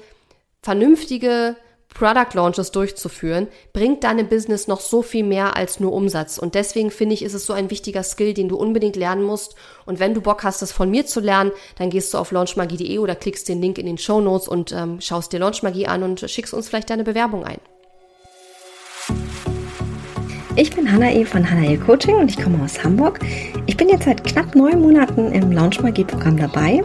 [0.61, 1.55] vernünftige
[1.93, 6.37] Product Launches durchzuführen, bringt deinem Business noch so viel mehr als nur Umsatz.
[6.37, 9.55] Und deswegen finde ich, ist es so ein wichtiger Skill, den du unbedingt lernen musst.
[9.85, 12.97] Und wenn du Bock hast, das von mir zu lernen, dann gehst du auf launchmagie.de
[12.99, 16.19] oder klickst den Link in den Show Notes und ähm, schaust dir Launchmagie an und
[16.19, 17.59] schickst uns vielleicht deine Bewerbung ein.
[20.57, 23.19] Ich bin Hanae von Hanae Coaching und ich komme aus Hamburg.
[23.67, 26.83] Ich bin jetzt seit knapp neun Monaten im Launchmagie-Programm dabei.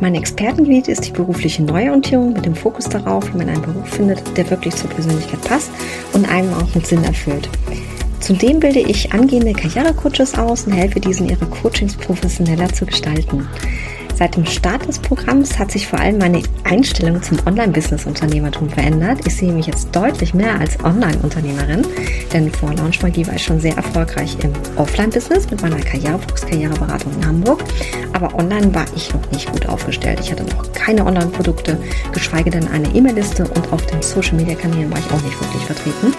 [0.00, 4.36] Mein Expertengebiet ist die berufliche Neuorientierung mit dem Fokus darauf, wie man einen Beruf findet,
[4.36, 5.72] der wirklich zur Persönlichkeit passt
[6.12, 7.48] und einem auch mit Sinn erfüllt.
[8.20, 13.48] Zudem bilde ich angehende Karrierecoaches aus und helfe diesen, ihre Coachings professioneller zu gestalten.
[14.14, 19.20] Seit dem Start des Programms hat sich vor allem meine Einstellung zum Online-Business-Unternehmertum verändert.
[19.26, 21.86] Ich sehe mich jetzt deutlich mehr als Online-Unternehmerin,
[22.32, 27.26] denn vor Launchmagie war ich schon sehr erfolgreich im Offline-Business mit meiner Karrierefuchs Karriereberatung in
[27.26, 27.64] Hamburg.
[28.12, 30.20] Aber online war ich noch nicht gut aufgestellt.
[30.20, 31.78] Ich hatte noch keine Online-Produkte,
[32.12, 36.14] geschweige denn eine E-Mail-Liste und auf den Social-Media-Kanälen war ich auch nicht wirklich vertreten.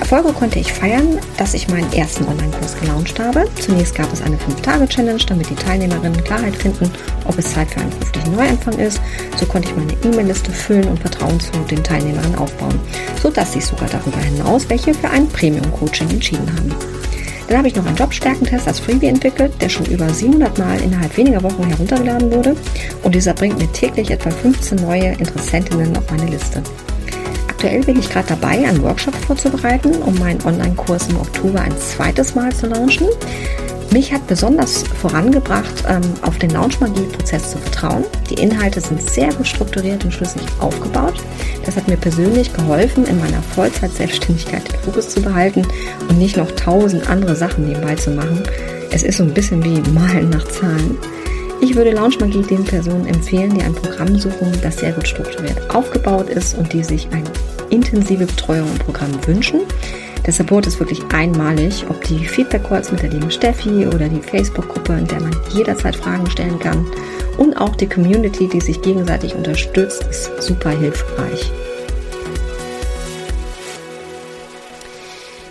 [0.00, 3.44] Erfolge konnte ich feiern, dass ich meinen ersten Online-Kurs gelauncht habe.
[3.60, 6.90] Zunächst gab es eine 5-Tage-Challenge, damit die Teilnehmerinnen Klarheit finden,
[7.26, 8.98] ob es Zeit für einen beruflichen Neuanfang ist.
[9.36, 12.80] So konnte ich meine E-Mail-Liste füllen und Vertrauen zu den Teilnehmerinnen aufbauen,
[13.22, 16.74] sodass sich sogar darüber hinaus welche für ein Premium-Coaching entschieden haben.
[17.46, 21.14] Dann habe ich noch einen Jobstärkentest als Freebie entwickelt, der schon über 700 Mal innerhalb
[21.16, 22.56] weniger Wochen heruntergeladen wurde.
[23.02, 26.62] Und dieser bringt mir täglich etwa 15 neue Interessentinnen auf meine Liste.
[27.60, 32.34] Aktuell bin ich gerade dabei, einen Workshop vorzubereiten, um meinen Online-Kurs im Oktober ein zweites
[32.34, 33.08] Mal zu launchen.
[33.92, 38.04] Mich hat besonders vorangebracht, ähm, auf den Launchmagie-Prozess zu vertrauen.
[38.30, 41.22] Die Inhalte sind sehr gut strukturiert und schlüssig aufgebaut.
[41.66, 45.66] Das hat mir persönlich geholfen, in meiner Vollzeit-Selbstständigkeit den Fokus zu behalten
[46.08, 48.42] und nicht noch tausend andere Sachen nebenbei zu machen.
[48.90, 50.96] Es ist so ein bisschen wie Malen nach Zahlen.
[51.60, 56.30] Ich würde Launchmagie den Personen empfehlen, die ein Programm suchen, das sehr gut strukturiert aufgebaut
[56.30, 57.30] ist und die sich eine
[57.70, 59.60] intensive Betreuung im Programm wünschen.
[60.26, 64.92] Der Support ist wirklich einmalig, ob die Feedback-Calls mit der lieben Steffi oder die Facebook-Gruppe,
[64.92, 66.86] in der man jederzeit Fragen stellen kann
[67.38, 71.50] und auch die Community, die sich gegenseitig unterstützt, ist super hilfreich.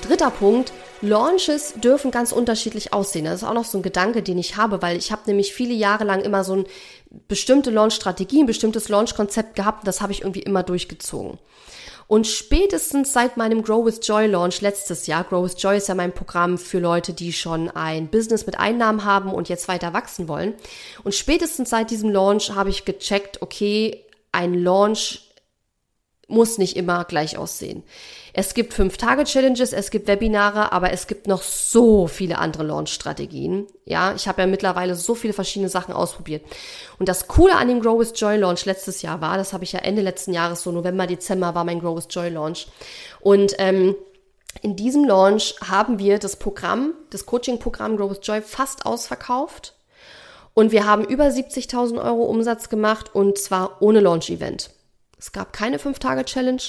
[0.08, 3.26] Dritter Punkt, Launches dürfen ganz unterschiedlich aussehen.
[3.26, 5.74] Das ist auch noch so ein Gedanke, den ich habe, weil ich habe nämlich viele
[5.74, 6.66] Jahre lang immer so ein
[7.28, 11.40] bestimmte Launch-Strategie, ein bestimmtes Launch-Konzept gehabt und das habe ich irgendwie immer durchgezogen.
[12.10, 15.94] Und spätestens seit meinem Grow with Joy Launch letztes Jahr, Grow with Joy ist ja
[15.94, 20.28] mein Programm für Leute, die schon ein Business mit Einnahmen haben und jetzt weiter wachsen
[20.28, 20.56] wollen.
[21.04, 25.30] Und spätestens seit diesem Launch habe ich gecheckt, okay, ein Launch
[26.28, 27.84] muss nicht immer gleich aussehen.
[28.34, 33.68] Es gibt Fünf-Tage-Challenges, es gibt Webinare, aber es gibt noch so viele andere Launch-Strategien.
[33.86, 36.44] Ja, ich habe ja mittlerweile so viele verschiedene Sachen ausprobiert.
[37.00, 39.72] Und das Coole an dem Grow with Joy Launch letztes Jahr war, das habe ich
[39.72, 42.68] ja Ende letzten Jahres, so November, Dezember war mein Grow with Joy Launch.
[43.22, 43.96] Und ähm,
[44.62, 49.76] in diesem Launch haben wir das Programm, das Coaching-Programm Grow with Joy fast ausverkauft.
[50.54, 54.72] Und wir haben über 70.000 Euro Umsatz gemacht und zwar ohne Launch-Event.
[55.18, 56.62] Es gab keine 5-Tage-Challenge,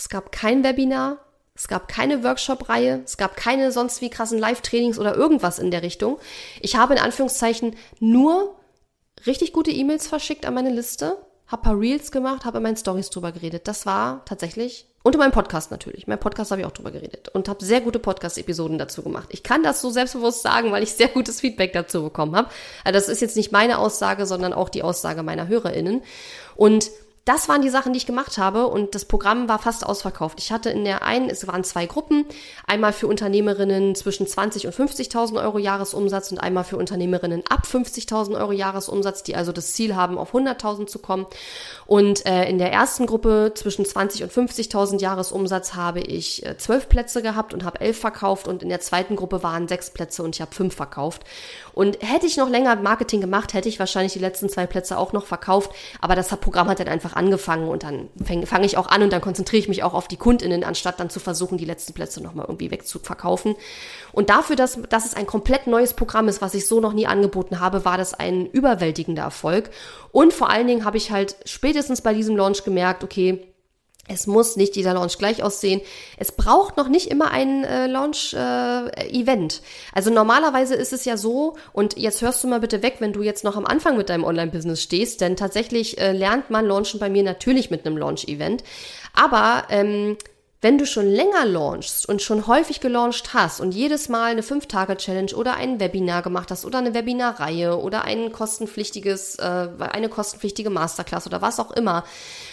[0.00, 1.18] es gab kein Webinar,
[1.54, 5.82] es gab keine Workshop-Reihe, es gab keine sonst wie krassen Live-Trainings oder irgendwas in der
[5.82, 6.18] Richtung.
[6.62, 8.56] Ich habe in Anführungszeichen nur
[9.26, 13.10] richtig gute E-Mails verschickt an meine Liste, habe paar Reels gemacht, habe in meinen Stories
[13.10, 13.68] drüber geredet.
[13.68, 16.06] Das war tatsächlich und in meinem Podcast natürlich.
[16.06, 19.28] Mein Podcast habe ich auch drüber geredet und habe sehr gute Podcast-Episoden dazu gemacht.
[19.32, 22.48] Ich kann das so selbstbewusst sagen, weil ich sehr gutes Feedback dazu bekommen habe.
[22.84, 26.02] Also das ist jetzt nicht meine Aussage, sondern auch die Aussage meiner HörerInnen.
[26.56, 26.90] Und
[27.30, 30.40] das waren die Sachen, die ich gemacht habe und das Programm war fast ausverkauft.
[30.40, 32.26] Ich hatte in der einen, es waren zwei Gruppen,
[32.66, 38.36] einmal für Unternehmerinnen zwischen 20 und 50.000 Euro Jahresumsatz und einmal für Unternehmerinnen ab 50.000
[38.36, 41.24] Euro Jahresumsatz, die also das Ziel haben, auf 100.000 zu kommen.
[41.86, 46.88] Und äh, in der ersten Gruppe zwischen 20 und 50.000 Jahresumsatz habe ich äh, zwölf
[46.88, 50.34] Plätze gehabt und habe elf verkauft und in der zweiten Gruppe waren sechs Plätze und
[50.34, 51.22] ich habe fünf verkauft.
[51.74, 55.12] Und hätte ich noch länger Marketing gemacht, hätte ich wahrscheinlich die letzten zwei Plätze auch
[55.12, 55.70] noch verkauft.
[56.00, 59.12] Aber das Programm hat dann einfach angefangen und dann fange fang ich auch an und
[59.12, 62.22] dann konzentriere ich mich auch auf die KundInnen, anstatt dann zu versuchen, die letzten Plätze
[62.22, 63.56] nochmal irgendwie wegzuverkaufen.
[64.12, 67.06] Und dafür, dass, dass es ein komplett neues Programm ist, was ich so noch nie
[67.06, 69.68] angeboten habe, war das ein überwältigender Erfolg.
[70.12, 73.49] Und vor allen Dingen habe ich halt spätestens bei diesem Launch gemerkt, okay,
[74.12, 75.80] es muss nicht jeder Launch gleich aussehen.
[76.16, 79.54] Es braucht noch nicht immer ein äh, Launch-Event.
[79.54, 83.12] Äh, also normalerweise ist es ja so, und jetzt hörst du mal bitte weg, wenn
[83.12, 86.98] du jetzt noch am Anfang mit deinem Online-Business stehst, denn tatsächlich äh, lernt man Launchen
[86.98, 88.64] bei mir natürlich mit einem Launch-Event.
[89.14, 90.16] Aber ähm,
[90.62, 95.34] wenn du schon länger launchst und schon häufig gelauncht hast und jedes Mal eine 5-Tage-Challenge
[95.34, 101.26] oder ein Webinar gemacht hast oder eine Webinarreihe oder ein kostenpflichtiges, äh, eine kostenpflichtige Masterclass
[101.26, 102.04] oder was auch immer,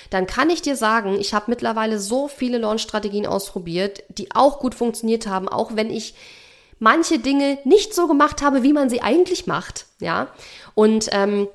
[0.10, 4.76] dann kann ich dir sagen, ich habe mittlerweile so viele Launch-Strategien ausprobiert, die auch gut
[4.76, 6.16] funktioniert haben, auch wenn ich
[6.80, 9.86] manche Dinge nicht so gemacht habe, wie man sie eigentlich macht.
[10.00, 10.28] Ja.
[10.76, 11.48] Und ähm,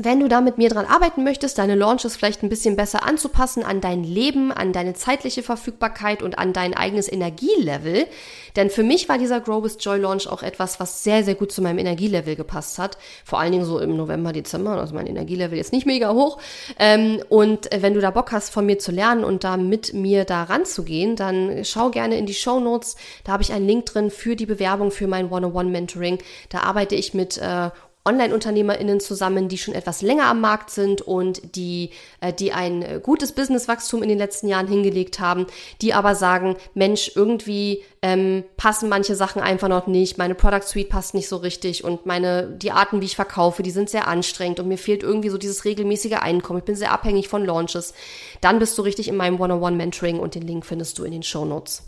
[0.00, 3.64] wenn du da mit mir dran arbeiten möchtest, deine Launches vielleicht ein bisschen besser anzupassen
[3.64, 8.06] an dein Leben, an deine zeitliche Verfügbarkeit und an dein eigenes Energielevel,
[8.54, 11.52] denn für mich war dieser Grow with Joy Launch auch etwas, was sehr, sehr gut
[11.52, 12.96] zu meinem Energielevel gepasst hat.
[13.24, 16.38] Vor allen Dingen so im November, Dezember, also mein Energielevel ist nicht mega hoch.
[16.78, 20.24] Ähm, und wenn du da Bock hast, von mir zu lernen und da mit mir
[20.24, 22.96] da ranzugehen, dann schau gerne in die Show Notes.
[23.24, 26.18] Da habe ich einen Link drin für die Bewerbung für mein One-on-One-Mentoring.
[26.48, 27.70] Da arbeite ich mit äh,
[28.04, 31.90] Online-UnternehmerInnen zusammen, die schon etwas länger am Markt sind und die,
[32.20, 35.46] äh, die ein äh, gutes Businesswachstum in den letzten Jahren hingelegt haben,
[35.82, 40.88] die aber sagen, Mensch, irgendwie ähm, passen manche Sachen einfach noch nicht, meine Product Suite
[40.88, 44.60] passt nicht so richtig und meine, die Arten, wie ich verkaufe, die sind sehr anstrengend
[44.60, 46.60] und mir fehlt irgendwie so dieses regelmäßige Einkommen.
[46.60, 47.92] Ich bin sehr abhängig von Launches.
[48.40, 51.44] Dann bist du richtig in meinem One-on-One-Mentoring und den Link findest du in den Show
[51.44, 51.82] Notes.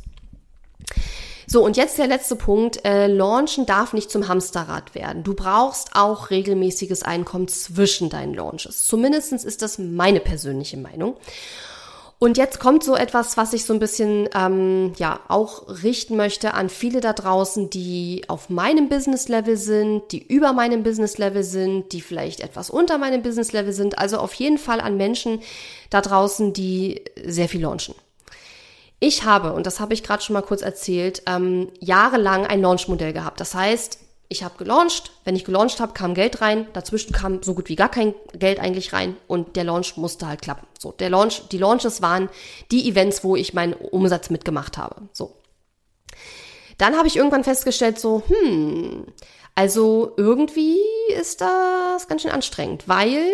[1.53, 2.85] So, und jetzt der letzte Punkt.
[2.85, 5.25] Äh, Launchen darf nicht zum Hamsterrad werden.
[5.25, 8.85] Du brauchst auch regelmäßiges Einkommen zwischen deinen Launches.
[8.85, 11.17] Zumindestens ist das meine persönliche Meinung.
[12.21, 16.55] Und jetzt kommt so etwas, was ich so ein bisschen ähm, ja auch richten möchte
[16.55, 22.01] an viele da draußen, die auf meinem Business-Level sind, die über meinem Business-Level sind, die
[22.01, 23.99] vielleicht etwas unter meinem Business-Level sind.
[23.99, 25.41] Also auf jeden Fall an Menschen
[25.89, 27.97] da draußen, die sehr viel launchen.
[29.01, 33.15] Ich habe, und das habe ich gerade schon mal kurz erzählt, ähm, jahrelang ein Launch-Modell
[33.15, 33.41] gehabt.
[33.41, 33.99] Das heißt,
[34.29, 37.77] ich habe gelauncht, wenn ich gelauncht habe, kam Geld rein, dazwischen kam so gut wie
[37.77, 40.67] gar kein Geld eigentlich rein und der Launch musste halt klappen.
[40.79, 42.29] So, der Launch, die Launches waren
[42.71, 45.09] die Events, wo ich meinen Umsatz mitgemacht habe.
[45.13, 45.35] So.
[46.79, 49.07] Dann habe ich irgendwann festgestellt, so, hm,
[49.55, 50.79] also irgendwie
[51.19, 53.33] ist das ganz schön anstrengend, weil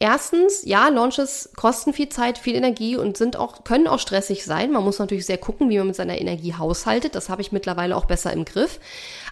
[0.00, 4.70] Erstens, ja, Launches kosten viel Zeit, viel Energie und sind auch, können auch stressig sein.
[4.70, 7.16] Man muss natürlich sehr gucken, wie man mit seiner Energie haushaltet.
[7.16, 8.78] Das habe ich mittlerweile auch besser im Griff.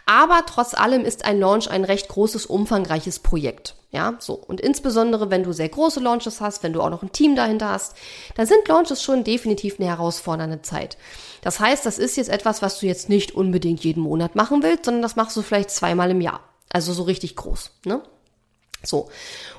[0.07, 3.77] Aber trotz allem ist ein Launch ein recht großes, umfangreiches Projekt.
[3.93, 4.35] Ja, so.
[4.35, 7.69] Und insbesondere, wenn du sehr große Launches hast, wenn du auch noch ein Team dahinter
[7.69, 7.95] hast,
[8.35, 10.97] dann sind Launches schon definitiv eine herausfordernde Zeit.
[11.43, 14.87] Das heißt, das ist jetzt etwas, was du jetzt nicht unbedingt jeden Monat machen willst,
[14.87, 16.41] sondern das machst du vielleicht zweimal im Jahr.
[16.73, 18.03] Also so richtig groß, ne?
[18.83, 19.09] So.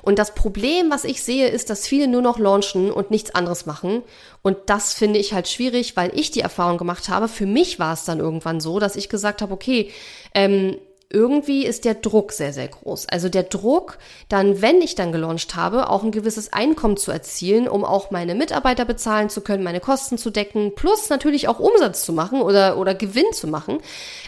[0.02, 3.66] Und das Problem, was ich sehe, ist, dass viele nur noch launchen und nichts anderes
[3.66, 4.02] machen.
[4.42, 7.28] Und das finde ich halt schwierig, weil ich die Erfahrung gemacht habe.
[7.28, 9.90] Für mich war es dann irgendwann so, dass ich gesagt habe, okay,
[10.34, 10.78] ähm,
[11.10, 13.06] irgendwie ist der Druck sehr, sehr groß.
[13.08, 13.96] Also der Druck,
[14.28, 18.34] dann, wenn ich dann gelauncht habe, auch ein gewisses Einkommen zu erzielen, um auch meine
[18.34, 22.76] Mitarbeiter bezahlen zu können, meine Kosten zu decken, plus natürlich auch Umsatz zu machen oder,
[22.76, 23.78] oder Gewinn zu machen,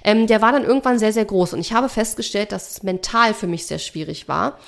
[0.05, 1.53] ähm, der war dann irgendwann sehr, sehr groß.
[1.53, 4.59] Und ich habe festgestellt, dass es mental für mich sehr schwierig war,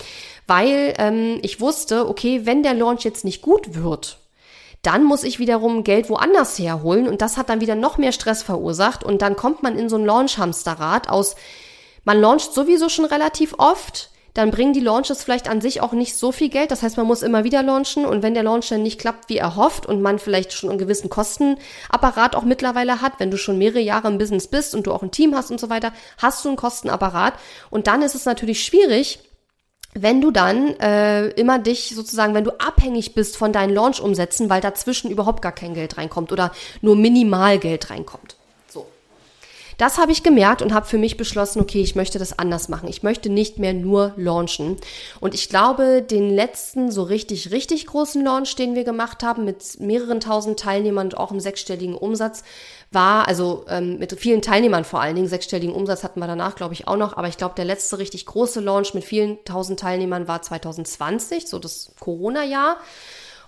[0.47, 4.19] weil ähm, ich wusste, okay, wenn der Launch jetzt nicht gut wird,
[4.83, 8.43] dann muss ich wiederum Geld woanders herholen und das hat dann wieder noch mehr Stress
[8.43, 11.37] verursacht und dann kommt man in so ein Launch-Hamsterrad aus
[12.05, 16.17] man launcht sowieso schon relativ oft, dann bringen die Launches vielleicht an sich auch nicht
[16.17, 16.71] so viel Geld.
[16.71, 19.37] Das heißt, man muss immer wieder launchen und wenn der Launch dann nicht klappt, wie
[19.37, 23.81] erhofft und man vielleicht schon einen gewissen Kostenapparat auch mittlerweile hat, wenn du schon mehrere
[23.81, 26.49] Jahre im Business bist und du auch ein Team hast und so weiter, hast du
[26.49, 27.35] einen Kostenapparat
[27.69, 29.19] und dann ist es natürlich schwierig,
[29.95, 34.63] wenn du dann äh, immer dich sozusagen, wenn du abhängig bist von deinen Launch-Umsätzen, weil
[34.63, 38.37] dazwischen überhaupt gar kein Geld reinkommt oder nur minimal Geld reinkommt.
[39.79, 42.89] Das habe ich gemerkt und habe für mich beschlossen, okay, ich möchte das anders machen.
[42.89, 44.77] Ich möchte nicht mehr nur launchen.
[45.21, 49.81] Und ich glaube, den letzten so richtig, richtig großen Launch, den wir gemacht haben, mit
[49.81, 52.43] mehreren tausend Teilnehmern und auch im sechsstelligen Umsatz,
[52.93, 56.75] war, also ähm, mit vielen Teilnehmern vor allen Dingen, sechsstelligen Umsatz hatten wir danach, glaube
[56.75, 60.29] ich, auch noch, aber ich glaube, der letzte richtig große Launch mit vielen tausend Teilnehmern
[60.29, 62.77] war 2020, so das Corona-Jahr.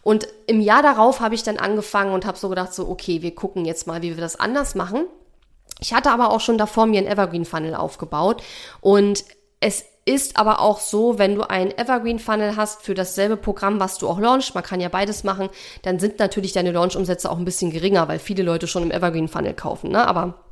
[0.02, 3.34] Und im Jahr darauf habe ich dann angefangen und habe so gedacht, so, okay, wir
[3.34, 5.06] gucken jetzt mal, wie wir das anders machen.
[5.80, 8.42] Ich hatte aber auch schon davor mir ein Evergreen Funnel aufgebaut
[8.80, 9.24] und
[9.60, 13.98] es ist aber auch so, wenn du ein Evergreen Funnel hast für dasselbe Programm, was
[13.98, 15.48] du auch launchst, man kann ja beides machen,
[15.82, 19.28] dann sind natürlich deine Launch-Umsätze auch ein bisschen geringer, weil viele Leute schon im Evergreen
[19.28, 20.06] Funnel kaufen, ne?
[20.06, 20.43] Aber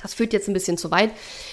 [0.00, 1.10] das führt jetzt ein bisschen zu weit.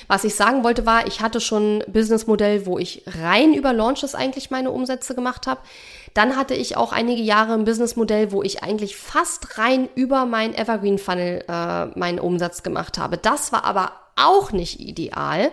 [0.08, 4.16] Was ich sagen wollte war, ich hatte schon ein Businessmodell, wo ich rein über Launches
[4.16, 5.62] eigentlich meine Umsätze gemacht habe.
[6.14, 10.56] Dann hatte ich auch einige Jahre ein Businessmodell, wo ich eigentlich fast rein über mein
[10.56, 13.18] Evergreen Funnel äh, meinen Umsatz gemacht habe.
[13.18, 15.52] Das war aber auch nicht ideal,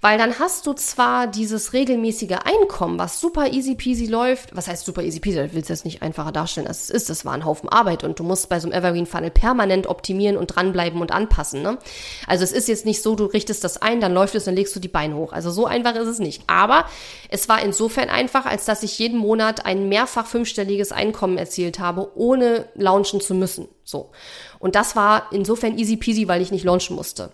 [0.00, 4.54] Weil dann hast du zwar dieses regelmäßige Einkommen, was super easy peasy läuft.
[4.54, 5.40] Was heißt super easy peasy?
[5.40, 7.10] Ich will es jetzt nicht einfacher darstellen, als es ist.
[7.10, 10.36] Das war ein Haufen Arbeit und du musst bei so einem Evergreen Funnel permanent optimieren
[10.36, 11.62] und dranbleiben und anpassen.
[11.62, 11.78] Ne?
[12.26, 14.74] Also es ist jetzt nicht so, du richtest das ein, dann läuft es, dann legst
[14.76, 15.32] du die Beine hoch.
[15.32, 16.42] Also so einfach ist es nicht.
[16.46, 16.86] Aber
[17.28, 22.10] es war insofern einfach, als dass ich jeden Monat ein mehrfach fünfstelliges Einkommen erzielt habe,
[22.14, 23.68] ohne launchen zu müssen.
[23.84, 24.10] So.
[24.58, 27.30] Und das war insofern easy peasy, weil ich nicht launchen musste.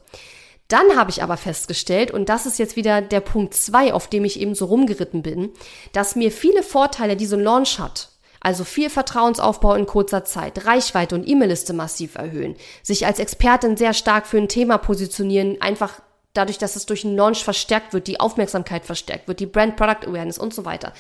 [0.73, 4.25] Dann habe ich aber festgestellt, und das ist jetzt wieder der Punkt zwei, auf dem
[4.25, 5.51] ich eben so rumgeritten bin,
[5.93, 8.09] dass mir viele Vorteile, die so ein Launch hat,
[8.41, 13.93] also viel Vertrauensaufbau in kurzer Zeit, Reichweite und E-Mail-Liste massiv erhöhen, sich als Expertin sehr
[13.93, 16.01] stark für ein Thema positionieren, einfach
[16.33, 20.09] dadurch, dass es durch einen Launch verstärkt wird, die Aufmerksamkeit verstärkt wird, die Brand Product
[20.09, 20.95] Awareness und so weiter.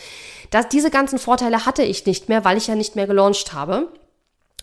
[0.50, 3.88] Das, diese ganzen Vorteile hatte ich nicht mehr, weil ich ja nicht mehr gelauncht habe.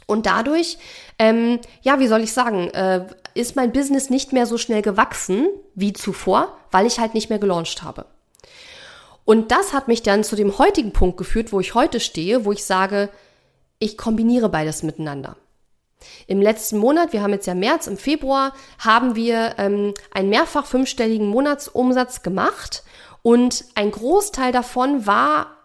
[0.09, 0.79] Und dadurch,
[1.19, 3.05] ähm, ja, wie soll ich sagen, äh,
[3.35, 7.37] ist mein Business nicht mehr so schnell gewachsen wie zuvor, weil ich halt nicht mehr
[7.37, 8.05] gelauncht habe.
[9.23, 12.51] Und das hat mich dann zu dem heutigen Punkt geführt, wo ich heute stehe, wo
[12.51, 13.09] ich sage,
[13.77, 15.37] ich kombiniere beides miteinander.
[16.25, 20.65] Im letzten Monat, wir haben jetzt ja März, im Februar, haben wir ähm, einen mehrfach
[20.65, 22.83] fünfstelligen Monatsumsatz gemacht
[23.21, 25.58] und ein Großteil davon war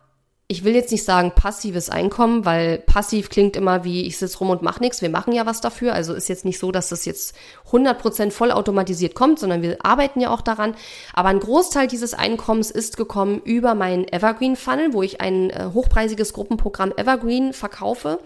[0.46, 4.50] ich will jetzt nicht sagen passives Einkommen, weil passiv klingt immer wie ich sitze rum
[4.50, 5.00] und mache nichts.
[5.00, 5.94] Wir machen ja was dafür.
[5.94, 7.34] Also ist jetzt nicht so, dass das jetzt
[7.70, 10.74] 100% vollautomatisiert kommt, sondern wir arbeiten ja auch daran.
[11.14, 15.70] Aber ein Großteil dieses Einkommens ist gekommen über meinen Evergreen Funnel, wo ich ein äh,
[15.72, 18.20] hochpreisiges Gruppenprogramm Evergreen verkaufe.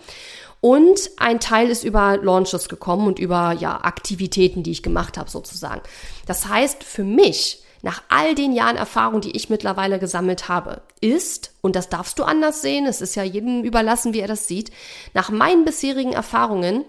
[0.61, 5.31] Und ein Teil ist über Launches gekommen und über ja Aktivitäten, die ich gemacht habe
[5.31, 5.83] sozusagen.
[6.27, 11.53] Das heißt, für mich nach all den Jahren Erfahrung, die ich mittlerweile gesammelt habe, ist,
[11.61, 14.71] und das darfst du anders sehen, es ist ja jedem überlassen, wie er das sieht,
[15.15, 16.85] nach meinen bisherigen Erfahrungen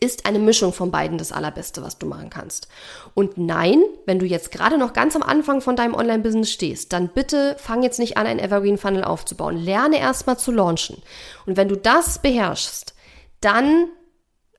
[0.00, 2.66] ist eine Mischung von beiden das Allerbeste, was du machen kannst.
[3.14, 7.08] Und nein, wenn du jetzt gerade noch ganz am Anfang von deinem Online-Business stehst, dann
[7.08, 9.56] bitte fang jetzt nicht an, ein Evergreen Funnel aufzubauen.
[9.56, 11.02] Lerne erstmal zu launchen.
[11.46, 12.94] Und wenn du das beherrschst,
[13.40, 13.88] dann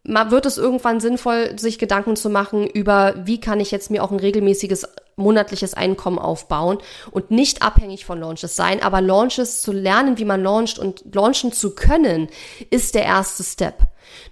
[0.03, 4.12] wird es irgendwann sinnvoll, sich Gedanken zu machen über, wie kann ich jetzt mir auch
[4.12, 4.88] ein regelmäßiges
[5.18, 6.78] monatliches Einkommen aufbauen
[7.11, 8.82] und nicht abhängig von Launches sein.
[8.82, 12.30] Aber Launches zu lernen, wie man launcht und launchen zu können,
[12.70, 13.82] ist der erste Step.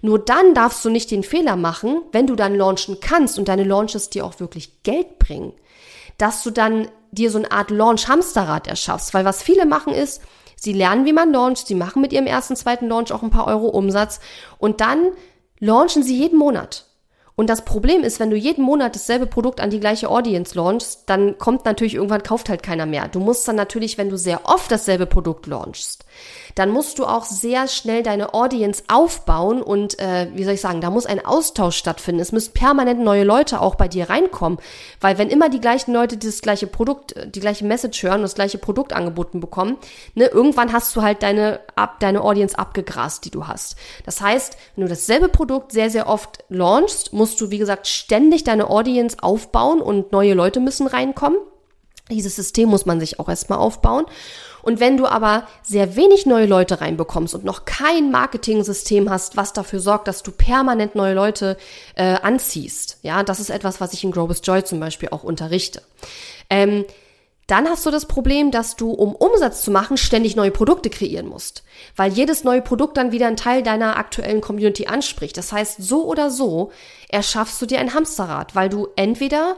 [0.00, 3.64] Nur dann darfst du nicht den Fehler machen, wenn du dann launchen kannst und deine
[3.64, 5.52] Launches dir auch wirklich Geld bringen,
[6.18, 9.12] dass du dann dir so eine Art Launch-Hamsterrad erschaffst.
[9.12, 10.22] Weil was viele machen ist,
[10.54, 13.46] sie lernen, wie man launcht, sie machen mit ihrem ersten, zweiten Launch auch ein paar
[13.48, 14.20] Euro Umsatz
[14.58, 15.10] und dann
[15.58, 16.85] launchen sie jeden Monat.
[17.38, 21.02] Und das Problem ist, wenn du jeden Monat dasselbe Produkt an die gleiche Audience launchst,
[21.04, 23.08] dann kommt natürlich irgendwann kauft halt keiner mehr.
[23.08, 26.06] Du musst dann natürlich, wenn du sehr oft dasselbe Produkt launchst,
[26.54, 30.80] dann musst du auch sehr schnell deine Audience aufbauen und äh, wie soll ich sagen,
[30.80, 32.22] da muss ein Austausch stattfinden.
[32.22, 34.58] Es müssen permanent neue Leute auch bei dir reinkommen,
[35.02, 38.56] weil wenn immer die gleichen Leute das gleiche Produkt, die gleiche Message hören das gleiche
[38.56, 39.76] Produkt angeboten bekommen,
[40.14, 43.76] ne, irgendwann hast du halt deine ab, deine Audience abgegrast, die du hast.
[44.06, 48.44] Das heißt, wenn du dasselbe Produkt sehr sehr oft launchst, musst du wie gesagt ständig
[48.44, 51.38] deine Audience aufbauen und neue Leute müssen reinkommen.
[52.08, 54.04] Dieses System muss man sich auch erstmal aufbauen.
[54.62, 59.52] Und wenn du aber sehr wenig neue Leute reinbekommst und noch kein Marketing-System hast, was
[59.52, 61.56] dafür sorgt, dass du permanent neue Leute
[61.94, 65.22] äh, anziehst, ja, das ist etwas, was ich in Grow with Joy zum Beispiel auch
[65.22, 65.82] unterrichte.
[66.50, 66.84] Ähm,
[67.46, 71.28] dann hast du das Problem, dass du, um Umsatz zu machen, ständig neue Produkte kreieren
[71.28, 71.62] musst.
[71.94, 75.36] Weil jedes neue Produkt dann wieder einen Teil deiner aktuellen Community anspricht.
[75.36, 76.72] Das heißt, so oder so
[77.08, 79.56] erschaffst du dir ein Hamsterrad, weil du entweder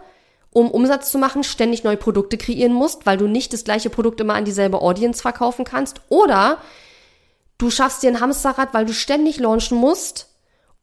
[0.50, 4.20] um Umsatz zu machen, ständig neue Produkte kreieren musst, weil du nicht das gleiche Produkt
[4.20, 6.00] immer an dieselbe Audience verkaufen kannst.
[6.08, 6.58] Oder
[7.58, 10.28] du schaffst dir ein Hamsterrad, weil du ständig launchen musst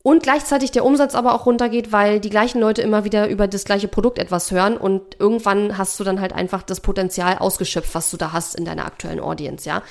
[0.05, 3.65] und gleichzeitig der Umsatz aber auch runtergeht, weil die gleichen Leute immer wieder über das
[3.65, 8.11] gleiche Produkt etwas hören und irgendwann hast du dann halt einfach das Potenzial ausgeschöpft, was
[8.11, 9.81] du da hast in deiner aktuellen Audience, ja.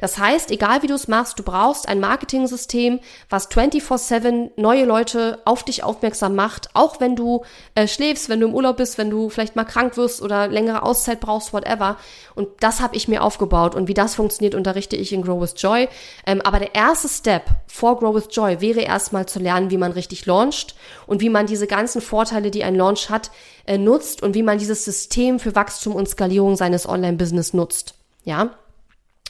[0.00, 5.38] Das heißt, egal wie du es machst, du brauchst ein Marketing-System, was 24/7 neue Leute
[5.44, 7.44] auf dich aufmerksam macht, auch wenn du
[7.74, 10.82] äh, schläfst, wenn du im Urlaub bist, wenn du vielleicht mal krank wirst oder längere
[10.82, 11.98] Auszeit brauchst, whatever.
[12.34, 15.56] Und das habe ich mir aufgebaut und wie das funktioniert, unterrichte ich in Grow with
[15.58, 15.90] Joy.
[16.24, 19.78] Ähm, aber der erste Step vor Grow with Joy wäre erstmal zu lernen, lernen, wie
[19.78, 20.74] man richtig launcht
[21.06, 23.30] und wie man diese ganzen Vorteile, die ein Launch hat,
[23.66, 27.94] äh, nutzt und wie man dieses System für Wachstum und Skalierung seines Online-Business nutzt.
[28.24, 28.50] Ja.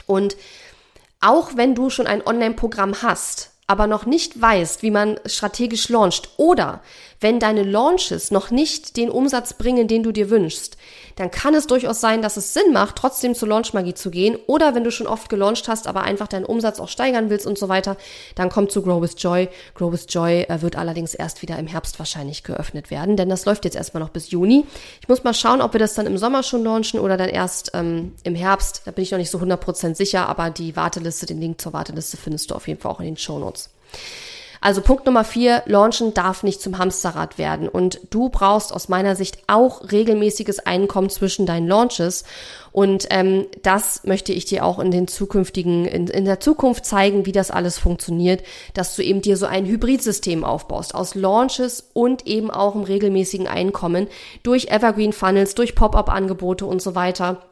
[0.07, 0.37] Und
[1.20, 6.31] auch wenn du schon ein Online-Programm hast, aber noch nicht weißt, wie man strategisch launcht
[6.37, 6.81] oder
[7.21, 10.77] wenn deine Launches noch nicht den Umsatz bringen, den du dir wünschst,
[11.16, 14.39] dann kann es durchaus sein, dass es Sinn macht, trotzdem zur Launchmagie zu gehen.
[14.47, 17.59] Oder wenn du schon oft gelauncht hast, aber einfach deinen Umsatz auch steigern willst und
[17.59, 17.97] so weiter,
[18.37, 19.49] dann komm zu Grow with Joy.
[19.75, 23.45] Grow with Joy äh, wird allerdings erst wieder im Herbst wahrscheinlich geöffnet werden, denn das
[23.47, 24.64] läuft jetzt erstmal noch bis Juni.
[25.01, 27.73] Ich muss mal schauen, ob wir das dann im Sommer schon launchen oder dann erst
[27.75, 28.83] ähm, im Herbst.
[28.85, 32.16] Da bin ich noch nicht so 100% sicher, aber die Warteliste, den Link zur Warteliste
[32.16, 33.71] findest du auf jeden Fall auch in den Show Notes.
[34.61, 37.69] Also Punkt Nummer vier, Launchen darf nicht zum Hamsterrad werden.
[37.69, 42.25] Und du brauchst aus meiner Sicht auch regelmäßiges Einkommen zwischen deinen Launches.
[42.73, 47.27] Und ähm, das möchte ich dir auch in den zukünftigen, in, in der Zukunft zeigen,
[47.27, 48.43] wie das alles funktioniert,
[48.75, 53.49] dass du eben dir so ein Hybridsystem aufbaust aus Launches und eben auch im regelmäßigen
[53.49, 54.07] Einkommen
[54.43, 57.47] durch Evergreen Funnels, durch Pop-up-Angebote und so weiter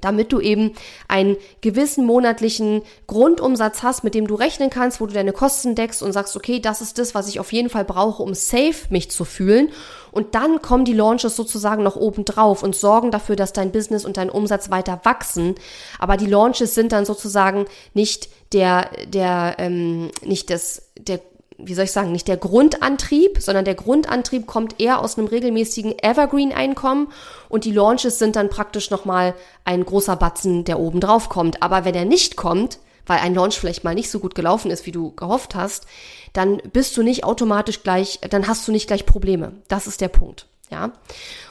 [0.00, 0.72] damit du eben
[1.08, 6.02] einen gewissen monatlichen Grundumsatz hast, mit dem du rechnen kannst, wo du deine Kosten deckst
[6.02, 9.10] und sagst, okay, das ist das, was ich auf jeden Fall brauche, um safe mich
[9.10, 9.70] zu fühlen.
[10.10, 14.04] Und dann kommen die Launches sozusagen noch oben drauf und sorgen dafür, dass dein Business
[14.04, 15.56] und dein Umsatz weiter wachsen.
[15.98, 21.20] Aber die Launches sind dann sozusagen nicht der, der, ähm, nicht das, der
[21.58, 25.98] wie soll ich sagen, nicht der Grundantrieb, sondern der Grundantrieb kommt eher aus einem regelmäßigen
[25.98, 27.08] Evergreen-Einkommen
[27.48, 29.34] und die Launches sind dann praktisch nochmal
[29.64, 31.62] ein großer Batzen, der oben drauf kommt.
[31.62, 34.86] Aber wenn er nicht kommt, weil ein Launch vielleicht mal nicht so gut gelaufen ist,
[34.86, 35.86] wie du gehofft hast,
[36.32, 39.52] dann bist du nicht automatisch gleich, dann hast du nicht gleich Probleme.
[39.68, 40.46] Das ist der Punkt.
[40.70, 40.92] Ja.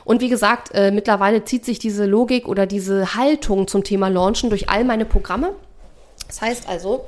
[0.03, 4.49] Und wie gesagt, äh, mittlerweile zieht sich diese Logik oder diese Haltung zum Thema Launchen
[4.49, 5.55] durch all meine Programme.
[6.27, 7.05] Das heißt also,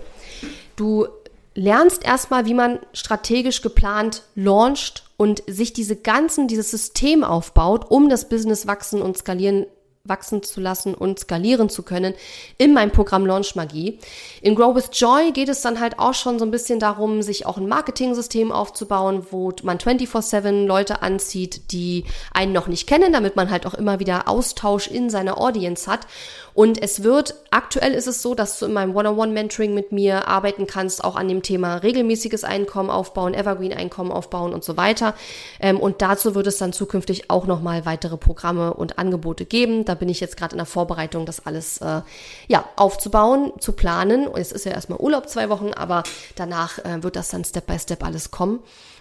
[0.76, 1.08] du
[1.56, 8.10] lernst erstmal, wie man strategisch geplant launcht und sich diese ganzen, dieses System aufbaut, um
[8.10, 9.66] das Business wachsen und skalieren
[10.06, 12.14] wachsen zu lassen und skalieren zu können
[12.58, 14.00] in meinem Programm Launch Magie.
[14.42, 17.46] In Grow with Joy geht es dann halt auch schon so ein bisschen darum, sich
[17.46, 23.36] auch ein Marketing-System aufzubauen, wo man 24-7 Leute anzieht, die einen noch nicht kennen, damit
[23.36, 26.08] man halt auch immer wieder Austausch in seiner Audience hat
[26.56, 30.68] und es wird, aktuell ist es so, dass du in meinem One-on-One-Mentoring mit mir arbeiten
[30.68, 35.16] kannst, auch an dem Thema regelmäßiges Einkommen aufbauen, Evergreen-Einkommen aufbauen und so weiter.
[35.60, 39.84] Ähm, und dazu wird es dann zukünftig auch nochmal weitere Programme und Angebote geben.
[39.96, 42.02] Bin ich jetzt gerade in der Vorbereitung, das alles äh,
[42.48, 44.28] ja, aufzubauen, zu planen.
[44.36, 46.04] Es ist ja erstmal Urlaub zwei Wochen, aber
[46.36, 48.60] danach äh, wird das dann Step by Step alles kommen.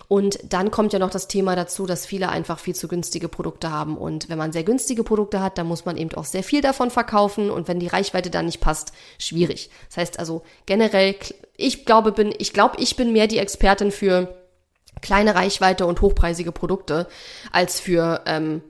[0.08, 3.70] Und dann kommt ja noch das Thema dazu, dass viele einfach viel zu günstige Produkte
[3.70, 3.96] haben.
[3.96, 6.90] Und wenn man sehr günstige Produkte hat, dann muss man eben auch sehr viel davon
[6.90, 7.50] verkaufen.
[7.50, 9.70] Und wenn die Reichweite dann nicht passt, schwierig.
[9.88, 11.16] Das heißt also generell,
[11.56, 14.34] ich glaube, bin, ich glaube, ich bin mehr die Expertin für
[15.00, 17.08] kleine Reichweite und hochpreisige Produkte
[17.52, 18.62] als für ähm,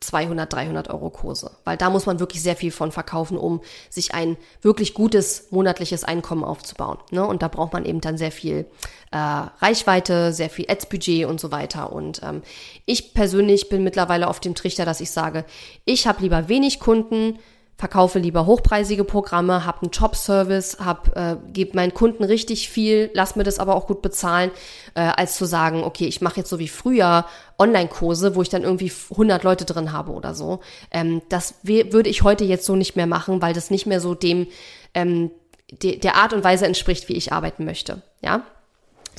[0.00, 4.14] 200, 300 Euro Kurse, weil da muss man wirklich sehr viel von verkaufen, um sich
[4.14, 6.98] ein wirklich gutes monatliches Einkommen aufzubauen.
[7.10, 7.26] Ne?
[7.26, 8.66] Und da braucht man eben dann sehr viel
[9.12, 11.92] äh, Reichweite, sehr viel Ads-Budget und so weiter.
[11.92, 12.42] Und ähm,
[12.86, 15.44] ich persönlich bin mittlerweile auf dem Trichter, dass ich sage,
[15.84, 17.38] ich habe lieber wenig Kunden,
[17.80, 23.36] verkaufe lieber hochpreisige Programme, habe einen Job-Service, hab, äh, gebe meinen Kunden richtig viel, lass
[23.36, 24.50] mir das aber auch gut bezahlen,
[24.94, 27.24] äh, als zu sagen, okay, ich mache jetzt so wie früher
[27.58, 30.60] Online-Kurse, wo ich dann irgendwie 100 Leute drin habe oder so.
[30.90, 34.14] Ähm, das würde ich heute jetzt so nicht mehr machen, weil das nicht mehr so
[34.14, 34.46] dem
[34.92, 35.30] ähm,
[35.70, 38.02] de der Art und Weise entspricht, wie ich arbeiten möchte.
[38.20, 38.42] Ja.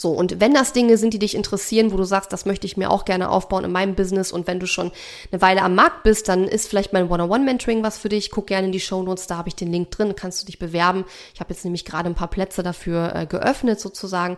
[0.01, 2.75] So, und wenn das Dinge sind, die dich interessieren, wo du sagst, das möchte ich
[2.75, 4.91] mir auch gerne aufbauen in meinem Business und wenn du schon
[5.31, 8.31] eine Weile am Markt bist, dann ist vielleicht mein One-on-One-Mentoring was für dich.
[8.31, 10.57] Guck gerne in die Show Notes, da habe ich den Link drin, kannst du dich
[10.57, 11.05] bewerben.
[11.35, 14.37] Ich habe jetzt nämlich gerade ein paar Plätze dafür äh, geöffnet sozusagen.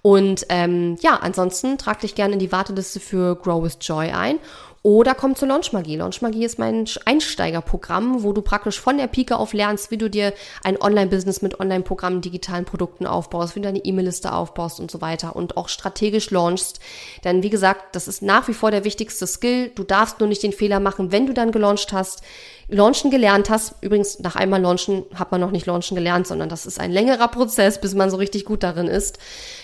[0.00, 4.38] Und ähm, ja, ansonsten trag dich gerne in die Warteliste für Grow with Joy ein
[4.82, 5.96] oder komm zu Launchmagie.
[5.96, 10.32] Launchmagie ist mein Einsteigerprogramm, wo du praktisch von der Pike auf lernst, wie du dir
[10.64, 15.36] ein Online-Business mit Online-Programmen, digitalen Produkten aufbaust, wie du deine E-Mail-Liste aufbaust und so weiter
[15.36, 16.80] und auch strategisch launchst.
[17.24, 19.70] Denn wie gesagt, das ist nach wie vor der wichtigste Skill.
[19.74, 22.22] Du darfst nur nicht den Fehler machen, wenn du dann gelauncht hast,
[22.70, 26.66] Launchen gelernt hast, übrigens nach einmal Launchen hat man noch nicht Launchen gelernt, sondern das
[26.66, 29.18] ist ein längerer Prozess, bis man so richtig gut darin ist.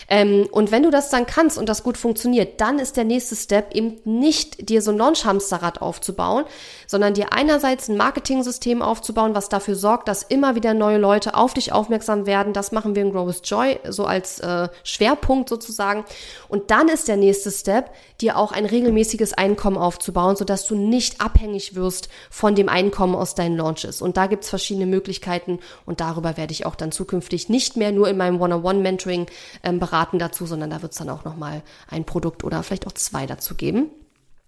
[0.09, 3.35] Ähm, und wenn du das dann kannst und das gut funktioniert, dann ist der nächste
[3.35, 6.45] Step eben nicht dir so ein Launch-Hamsterrad aufzubauen,
[6.87, 11.55] sondern dir einerseits ein Marketing-System aufzubauen, was dafür sorgt, dass immer wieder neue Leute auf
[11.55, 12.53] dich aufmerksam werden.
[12.53, 16.05] Das machen wir in Grow with Joy so als äh, Schwerpunkt sozusagen.
[16.49, 17.91] Und dann ist der nächste Step,
[18.21, 23.35] dir auch ein regelmäßiges Einkommen aufzubauen, sodass du nicht abhängig wirst von dem Einkommen aus
[23.35, 24.03] deinen Launches.
[24.03, 28.09] Und da gibt's verschiedene Möglichkeiten und darüber werde ich auch dann zukünftig nicht mehr nur
[28.09, 29.27] in meinem One-on-One-Mentoring
[29.63, 32.93] ähm, beraten dazu, sondern da wird es dann auch nochmal ein Produkt oder vielleicht auch
[32.93, 33.91] zwei dazu geben.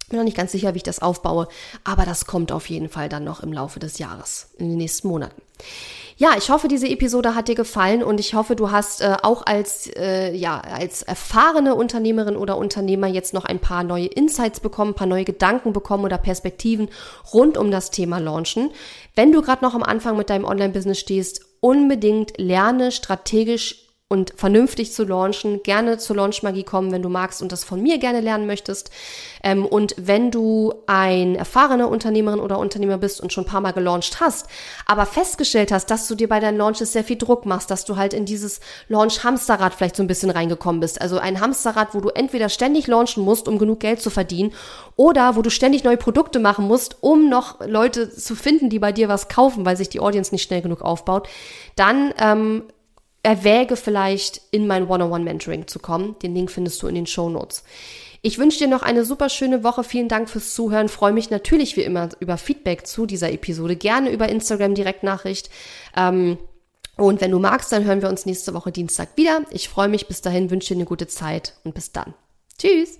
[0.09, 1.47] Bin noch nicht ganz sicher, wie ich das aufbaue,
[1.83, 5.07] aber das kommt auf jeden Fall dann noch im Laufe des Jahres, in den nächsten
[5.07, 5.41] Monaten.
[6.21, 9.45] Ja, ich hoffe, diese Episode hat dir gefallen und ich hoffe, du hast äh, auch
[9.45, 14.91] als, äh, ja, als erfahrene Unternehmerin oder Unternehmer jetzt noch ein paar neue Insights bekommen,
[14.91, 16.89] ein paar neue Gedanken bekommen oder Perspektiven
[17.33, 18.71] rund um das Thema Launchen.
[19.15, 24.91] Wenn du gerade noch am Anfang mit deinem Online-Business stehst, unbedingt lerne strategisch und vernünftig
[24.91, 28.47] zu launchen, gerne zur Launchmagie kommen, wenn du magst und das von mir gerne lernen
[28.47, 28.89] möchtest.
[29.43, 33.71] Ähm, und wenn du ein erfahrener Unternehmerin oder Unternehmer bist und schon ein paar Mal
[33.71, 34.47] gelauncht hast,
[34.87, 37.97] aber festgestellt hast, dass du dir bei deinen Launches sehr viel Druck machst, dass du
[37.97, 40.99] halt in dieses Launch-Hamsterrad vielleicht so ein bisschen reingekommen bist.
[40.99, 44.53] Also ein Hamsterrad, wo du entweder ständig launchen musst, um genug Geld zu verdienen,
[44.95, 48.91] oder wo du ständig neue Produkte machen musst, um noch Leute zu finden, die bei
[48.91, 51.29] dir was kaufen, weil sich die Audience nicht schnell genug aufbaut,
[51.75, 52.63] dann ähm,
[53.23, 56.15] erwäge vielleicht in mein One-on-One-Mentoring zu kommen.
[56.21, 57.63] Den Link findest du in den Show Notes.
[58.21, 59.83] Ich wünsche dir noch eine super schöne Woche.
[59.83, 60.89] Vielen Dank fürs Zuhören.
[60.89, 63.75] Freue mich natürlich wie immer über Feedback zu dieser Episode.
[63.75, 65.49] Gerne über Instagram Direktnachricht.
[65.95, 66.37] Ähm,
[66.97, 69.45] und wenn du magst, dann hören wir uns nächste Woche Dienstag wieder.
[69.51, 70.07] Ich freue mich.
[70.07, 72.13] Bis dahin wünsche dir eine gute Zeit und bis dann.
[72.57, 72.99] Tschüss.